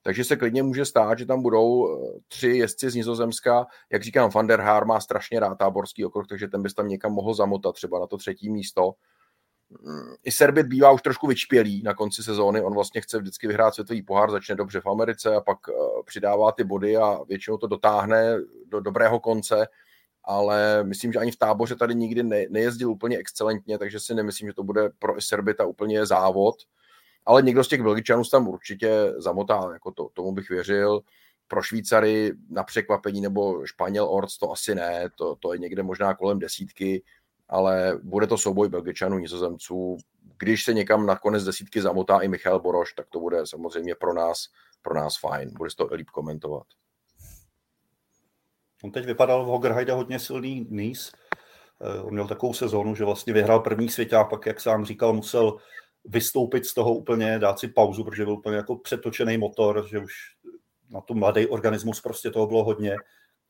takže 0.04 0.24
se 0.24 0.36
klidně 0.36 0.62
může 0.62 0.84
stát, 0.84 1.18
že 1.18 1.26
tam 1.26 1.42
budou 1.42 1.88
eh, 1.88 2.20
tři 2.28 2.48
jezdci 2.48 2.90
z 2.90 2.94
Nizozemska. 2.94 3.66
Jak 3.92 4.02
říkám, 4.02 4.30
Van 4.30 4.46
der 4.46 4.60
Haar 4.60 4.86
má 4.86 5.00
strašně 5.00 5.40
rád 5.40 5.54
táborský 5.54 6.04
okruh, 6.04 6.26
takže 6.26 6.48
ten 6.48 6.62
bys 6.62 6.74
tam 6.74 6.88
někam 6.88 7.12
mohl 7.12 7.34
zamotat, 7.34 7.74
třeba 7.74 7.98
na 7.98 8.06
to 8.06 8.16
třetí 8.16 8.50
místo. 8.50 8.92
Mm, 9.70 10.14
I 10.24 10.32
Serbit 10.32 10.66
bývá 10.66 10.90
už 10.90 11.02
trošku 11.02 11.26
vyčpělý 11.26 11.82
na 11.82 11.94
konci 11.94 12.22
sezóny. 12.22 12.62
On 12.62 12.74
vlastně 12.74 13.00
chce 13.00 13.18
vždycky 13.18 13.46
vyhrát 13.46 13.74
světový 13.74 14.02
pohár, 14.02 14.30
začne 14.30 14.54
dobře 14.54 14.80
v 14.80 14.86
Americe 14.86 15.34
a 15.34 15.40
pak 15.40 15.58
eh, 15.68 15.72
přidává 16.04 16.52
ty 16.52 16.64
body 16.64 16.96
a 16.96 17.18
většinou 17.28 17.56
to 17.56 17.66
dotáhne 17.66 18.36
do 18.66 18.80
dobrého 18.80 19.20
konce 19.20 19.66
ale 20.26 20.84
myslím, 20.84 21.12
že 21.12 21.18
ani 21.18 21.30
v 21.30 21.36
táboře 21.36 21.76
tady 21.76 21.94
nikdy 21.94 22.22
ne, 22.22 22.44
nejezdil 22.48 22.90
úplně 22.90 23.18
excelentně, 23.18 23.78
takže 23.78 24.00
si 24.00 24.14
nemyslím, 24.14 24.48
že 24.48 24.54
to 24.54 24.62
bude 24.62 24.90
pro 24.98 25.20
Serbita 25.20 25.66
úplně 25.66 26.06
závod 26.06 26.54
ale 27.26 27.42
někdo 27.42 27.64
z 27.64 27.68
těch 27.68 27.82
Belgičanů 27.82 28.22
tam 28.24 28.48
určitě 28.48 29.12
zamotá, 29.16 29.70
jako 29.72 29.90
to, 29.90 30.08
tomu 30.12 30.32
bych 30.32 30.50
věřil. 30.50 31.00
Pro 31.48 31.62
Švýcary 31.62 32.32
na 32.50 32.64
překvapení 32.64 33.20
nebo 33.20 33.66
Španěl 33.66 34.04
Orc 34.10 34.38
to 34.38 34.52
asi 34.52 34.74
ne, 34.74 35.08
to, 35.18 35.36
to 35.36 35.52
je 35.52 35.58
někde 35.58 35.82
možná 35.82 36.14
kolem 36.14 36.38
desítky, 36.38 37.02
ale 37.48 37.98
bude 38.02 38.26
to 38.26 38.38
souboj 38.38 38.68
Belgičanů, 38.68 39.18
Nizozemců. 39.18 39.96
Když 40.38 40.64
se 40.64 40.74
někam 40.74 41.06
na 41.06 41.16
konec 41.16 41.44
desítky 41.44 41.82
zamotá 41.82 42.18
i 42.20 42.28
Michal 42.28 42.60
Boroš, 42.60 42.92
tak 42.92 43.06
to 43.10 43.20
bude 43.20 43.46
samozřejmě 43.46 43.94
pro 43.94 44.14
nás, 44.14 44.48
pro 44.82 44.94
nás 44.94 45.18
fajn. 45.18 45.50
Bude 45.56 45.70
to 45.76 45.88
líp 45.92 46.10
komentovat. 46.10 46.66
On 48.84 48.90
teď 48.90 49.06
vypadal 49.06 49.44
v 49.44 49.46
Hogerheide 49.46 49.92
hodně 49.92 50.18
silný 50.18 50.66
níz. 50.70 51.12
Eh, 51.80 52.00
on 52.00 52.12
měl 52.12 52.28
takovou 52.28 52.54
sezónu, 52.54 52.94
že 52.94 53.04
vlastně 53.04 53.32
vyhrál 53.32 53.60
první 53.60 53.88
světě 53.88 54.16
a 54.16 54.24
pak, 54.24 54.46
jak 54.46 54.60
sám 54.60 54.84
říkal, 54.84 55.12
musel 55.12 55.56
vystoupit 56.04 56.66
z 56.66 56.74
toho 56.74 56.94
úplně, 56.94 57.38
dát 57.38 57.58
si 57.58 57.68
pauzu, 57.68 58.04
protože 58.04 58.24
byl 58.24 58.32
úplně 58.32 58.56
jako 58.56 58.76
přetočený 58.76 59.38
motor, 59.38 59.86
že 59.88 59.98
už 59.98 60.12
na 60.90 61.00
tu 61.00 61.14
mladý 61.14 61.46
organismus 61.46 62.00
prostě 62.00 62.30
toho 62.30 62.46
bylo 62.46 62.64
hodně, 62.64 62.96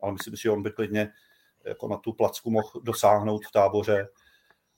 ale 0.00 0.12
myslím 0.12 0.36
si, 0.36 0.42
že 0.42 0.50
on 0.50 0.62
by 0.62 0.70
klidně 0.70 1.12
jako 1.64 1.88
na 1.88 1.96
tu 1.96 2.12
placku 2.12 2.50
mohl 2.50 2.70
dosáhnout 2.82 3.46
v 3.46 3.52
táboře. 3.52 4.08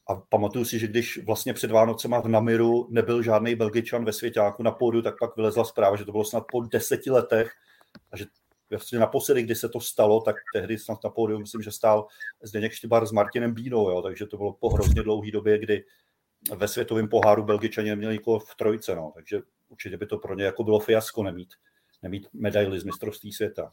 A 0.08 0.14
pamatuju 0.14 0.64
si, 0.64 0.78
že 0.78 0.86
když 0.86 1.24
vlastně 1.24 1.54
před 1.54 1.70
Vánocema 1.70 2.20
v 2.20 2.28
Namiru 2.28 2.86
nebyl 2.90 3.22
žádný 3.22 3.54
Belgičan 3.54 4.04
ve 4.04 4.12
svěťáku 4.12 4.62
na 4.62 4.70
pódu, 4.70 5.02
tak 5.02 5.14
pak 5.20 5.36
vylezla 5.36 5.64
zpráva, 5.64 5.96
že 5.96 6.04
to 6.04 6.12
bylo 6.12 6.24
snad 6.24 6.44
po 6.52 6.60
deseti 6.60 7.10
letech 7.10 7.52
a 8.12 8.16
že 8.16 8.24
vlastně 8.70 8.98
naposledy, 8.98 9.42
kdy 9.42 9.54
se 9.54 9.68
to 9.68 9.80
stalo, 9.80 10.20
tak 10.20 10.36
tehdy 10.52 10.78
snad 10.78 11.04
na 11.04 11.10
pódiu, 11.10 11.38
myslím, 11.38 11.62
že 11.62 11.70
stál 11.70 12.06
Zdeněk 12.42 12.72
Štybar 12.72 13.06
s 13.06 13.12
Martinem 13.12 13.54
Bínou, 13.54 13.90
jo, 13.90 14.02
takže 14.02 14.26
to 14.26 14.36
bylo 14.36 14.52
po 14.52 14.68
hrozně 14.68 15.02
dlouhé 15.02 15.30
době, 15.30 15.58
kdy 15.58 15.84
ve 16.54 16.68
světovém 16.68 17.08
poháru 17.08 17.44
Belgičani 17.44 17.90
neměli 17.90 18.14
nikoho 18.14 18.38
v 18.38 18.54
trojce, 18.54 18.94
no, 18.94 19.12
takže 19.14 19.40
určitě 19.68 19.96
by 19.96 20.06
to 20.06 20.18
pro 20.18 20.34
ně 20.34 20.44
jako 20.44 20.64
bylo 20.64 20.78
fiasko 20.78 21.22
nemít, 21.22 21.48
nemít 22.02 22.28
medaily 22.32 22.80
z 22.80 22.84
mistrovství 22.84 23.32
světa. 23.32 23.70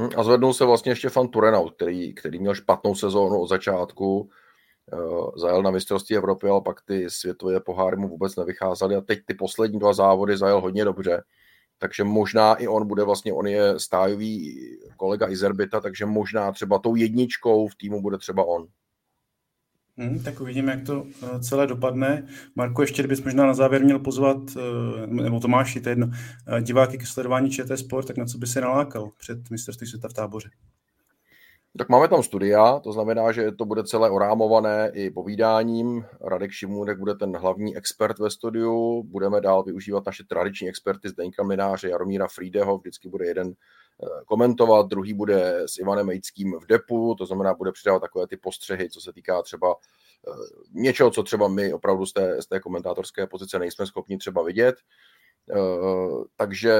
Hm, 0.00 0.08
a 0.16 0.22
zvednul 0.22 0.54
se 0.54 0.64
vlastně 0.64 0.92
ještě 0.92 1.08
fan 1.08 1.28
Turenaut, 1.28 1.74
který, 1.74 2.14
který 2.14 2.38
měl 2.38 2.54
špatnou 2.54 2.94
sezónu 2.94 3.40
od 3.40 3.46
začátku, 3.46 4.30
uh, 4.92 5.30
zajel 5.36 5.62
na 5.62 5.70
mistrovství 5.70 6.16
Evropy, 6.16 6.48
ale 6.48 6.60
pak 6.60 6.82
ty 6.82 7.10
světové 7.10 7.60
poháry 7.60 7.96
mu 7.96 8.08
vůbec 8.08 8.36
nevycházely 8.36 8.96
a 8.96 9.00
teď 9.00 9.18
ty 9.24 9.34
poslední 9.34 9.78
dva 9.78 9.92
závody 9.92 10.36
zajel 10.36 10.60
hodně 10.60 10.84
dobře. 10.84 11.22
Takže 11.78 12.04
možná 12.04 12.54
i 12.54 12.68
on 12.68 12.86
bude 12.86 13.04
vlastně, 13.04 13.32
on 13.32 13.46
je 13.46 13.78
stájový 13.78 14.60
kolega 14.96 15.28
Izerbita, 15.28 15.80
takže 15.80 16.06
možná 16.06 16.52
třeba 16.52 16.78
tou 16.78 16.94
jedničkou 16.94 17.68
v 17.68 17.74
týmu 17.74 18.02
bude 18.02 18.18
třeba 18.18 18.44
on. 18.44 18.68
Hmm, 19.96 20.22
tak 20.22 20.40
uvidíme, 20.40 20.72
jak 20.72 20.86
to 20.86 21.02
uh, 21.02 21.40
celé 21.40 21.66
dopadne. 21.66 22.26
Marko, 22.56 22.82
ještě 22.82 23.06
bys 23.06 23.22
možná 23.22 23.46
na 23.46 23.54
závěr 23.54 23.84
měl 23.84 23.98
pozvat, 23.98 24.36
uh, 24.36 25.06
nebo 25.06 25.40
Tomáši, 25.40 25.80
to 25.80 25.88
je 25.88 25.92
jedno, 25.92 26.06
uh, 26.06 26.60
diváky 26.60 26.98
ke 26.98 27.06
sledování 27.06 27.50
ČT 27.50 27.78
Sport, 27.78 28.06
tak 28.06 28.16
na 28.16 28.24
co 28.24 28.38
by 28.38 28.46
se 28.46 28.60
nalákal 28.60 29.10
před 29.18 29.50
mistrovství 29.50 29.86
světa 29.86 30.08
v 30.08 30.12
táboře? 30.12 30.50
Tak 31.78 31.88
máme 31.88 32.08
tam 32.08 32.22
studia, 32.22 32.80
to 32.80 32.92
znamená, 32.92 33.32
že 33.32 33.52
to 33.52 33.64
bude 33.64 33.84
celé 33.84 34.10
orámované 34.10 34.90
i 34.94 35.10
povídáním. 35.10 36.04
Radek 36.20 36.50
Šimůnek 36.50 36.98
bude 36.98 37.14
ten 37.14 37.36
hlavní 37.36 37.76
expert 37.76 38.18
ve 38.18 38.30
studiu. 38.30 39.02
Budeme 39.02 39.40
dál 39.40 39.62
využívat 39.62 40.06
naše 40.06 40.24
tradiční 40.24 40.68
experty 40.68 41.08
Zdeňka 41.08 41.42
Mináře, 41.42 41.88
Jaromíra 41.88 42.28
Frýdeho, 42.28 42.78
vždycky 42.78 43.08
bude 43.08 43.26
jeden 43.26 43.52
komentovat, 44.26 44.86
druhý 44.86 45.14
bude 45.14 45.62
s 45.66 45.78
Ivanem 45.78 46.06
Mejckým 46.06 46.58
v 46.60 46.66
depu, 46.66 47.14
to 47.18 47.26
znamená, 47.26 47.54
bude 47.54 47.72
přidávat 47.72 48.00
takové 48.00 48.26
ty 48.26 48.36
postřehy, 48.36 48.90
co 48.90 49.00
se 49.00 49.12
týká 49.12 49.42
třeba 49.42 49.76
eh, 50.28 50.30
něčeho, 50.72 51.10
co 51.10 51.22
třeba 51.22 51.48
my 51.48 51.72
opravdu 51.72 52.06
z 52.06 52.12
té, 52.12 52.42
z 52.42 52.46
té 52.46 52.60
komentátorské 52.60 53.26
pozice 53.26 53.58
nejsme 53.58 53.86
schopni 53.86 54.18
třeba 54.18 54.42
vidět. 54.42 54.74
Eh, 55.50 55.56
takže 56.36 56.74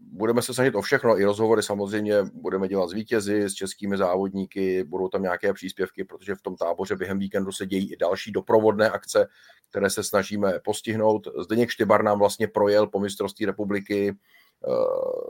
budeme 0.00 0.42
se 0.42 0.54
snažit 0.54 0.74
o 0.74 0.82
všechno, 0.82 1.20
i 1.20 1.24
rozhovory 1.24 1.62
samozřejmě 1.62 2.14
budeme 2.32 2.68
dělat 2.68 2.90
s 2.90 2.92
vítězi, 2.92 3.42
s 3.42 3.54
českými 3.54 3.96
závodníky, 3.96 4.84
budou 4.84 5.08
tam 5.08 5.22
nějaké 5.22 5.52
příspěvky, 5.52 6.04
protože 6.04 6.34
v 6.34 6.42
tom 6.42 6.56
táboře 6.56 6.96
během 6.96 7.18
víkendu 7.18 7.52
se 7.52 7.66
dějí 7.66 7.92
i 7.92 7.96
další 7.96 8.32
doprovodné 8.32 8.90
akce, 8.90 9.28
které 9.70 9.90
se 9.90 10.02
snažíme 10.04 10.52
postihnout. 10.64 11.28
Zdeněk 11.42 11.70
Štybar 11.70 12.04
nám 12.04 12.18
vlastně 12.18 12.48
projel 12.48 12.86
po 12.86 13.00
mistrovství 13.00 13.46
republiky 13.46 14.08
Eh, 14.10 14.37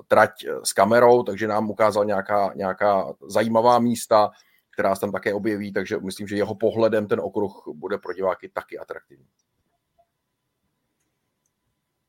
trať 0.08 0.30
s 0.64 0.72
kamerou, 0.72 1.22
takže 1.22 1.48
nám 1.48 1.70
ukázal 1.70 2.04
nějaká, 2.04 2.52
nějaká 2.56 3.12
zajímavá 3.28 3.78
místa, 3.78 4.30
která 4.72 4.94
se 4.94 5.00
tam 5.00 5.12
také 5.12 5.34
objeví, 5.34 5.72
takže 5.72 5.98
myslím, 5.98 6.28
že 6.28 6.36
jeho 6.36 6.54
pohledem 6.54 7.06
ten 7.06 7.20
okruh 7.20 7.62
bude 7.74 7.98
pro 7.98 8.12
diváky 8.12 8.48
taky 8.48 8.78
atraktivní. 8.78 9.26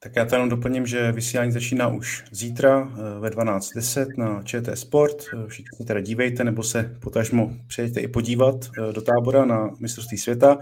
Tak 0.01 0.15
já 0.15 0.25
tam 0.25 0.49
doplním, 0.49 0.86
že 0.86 1.12
vysílání 1.12 1.51
začíná 1.51 1.88
už 1.88 2.23
zítra 2.32 2.91
eh, 2.91 3.19
ve 3.19 3.29
12.10 3.29 4.08
na 4.17 4.43
ČT 4.43 4.77
Sport. 4.77 5.17
Eh, 5.34 5.47
všichni 5.47 5.86
teda 5.86 5.99
dívejte, 5.99 6.43
nebo 6.43 6.63
se 6.63 6.97
potažmo 7.01 7.51
přejďte 7.67 7.99
i 7.99 8.08
podívat 8.08 8.55
do 8.91 9.01
tábora 9.01 9.45
na 9.45 9.69
mistrovství 9.79 10.17
světa. 10.17 10.58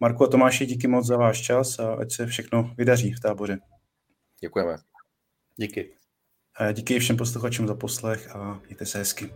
Marku 0.00 0.24
a 0.24 0.26
Tomáši, 0.26 0.66
díky 0.66 0.86
moc 0.86 1.06
za 1.06 1.16
váš 1.16 1.40
čas 1.40 1.78
a 1.78 1.94
ať 1.94 2.12
se 2.12 2.26
všechno 2.26 2.74
vydaří 2.76 3.12
v 3.12 3.20
táboře. 3.20 3.58
Děkujeme. 4.40 4.76
Díky. 5.56 5.97
Díky 6.72 6.98
všem 6.98 7.16
posluchačům 7.16 7.66
za 7.66 7.74
poslech 7.74 8.36
a 8.36 8.60
mějte 8.66 8.86
se 8.86 8.98
hezky. 8.98 9.30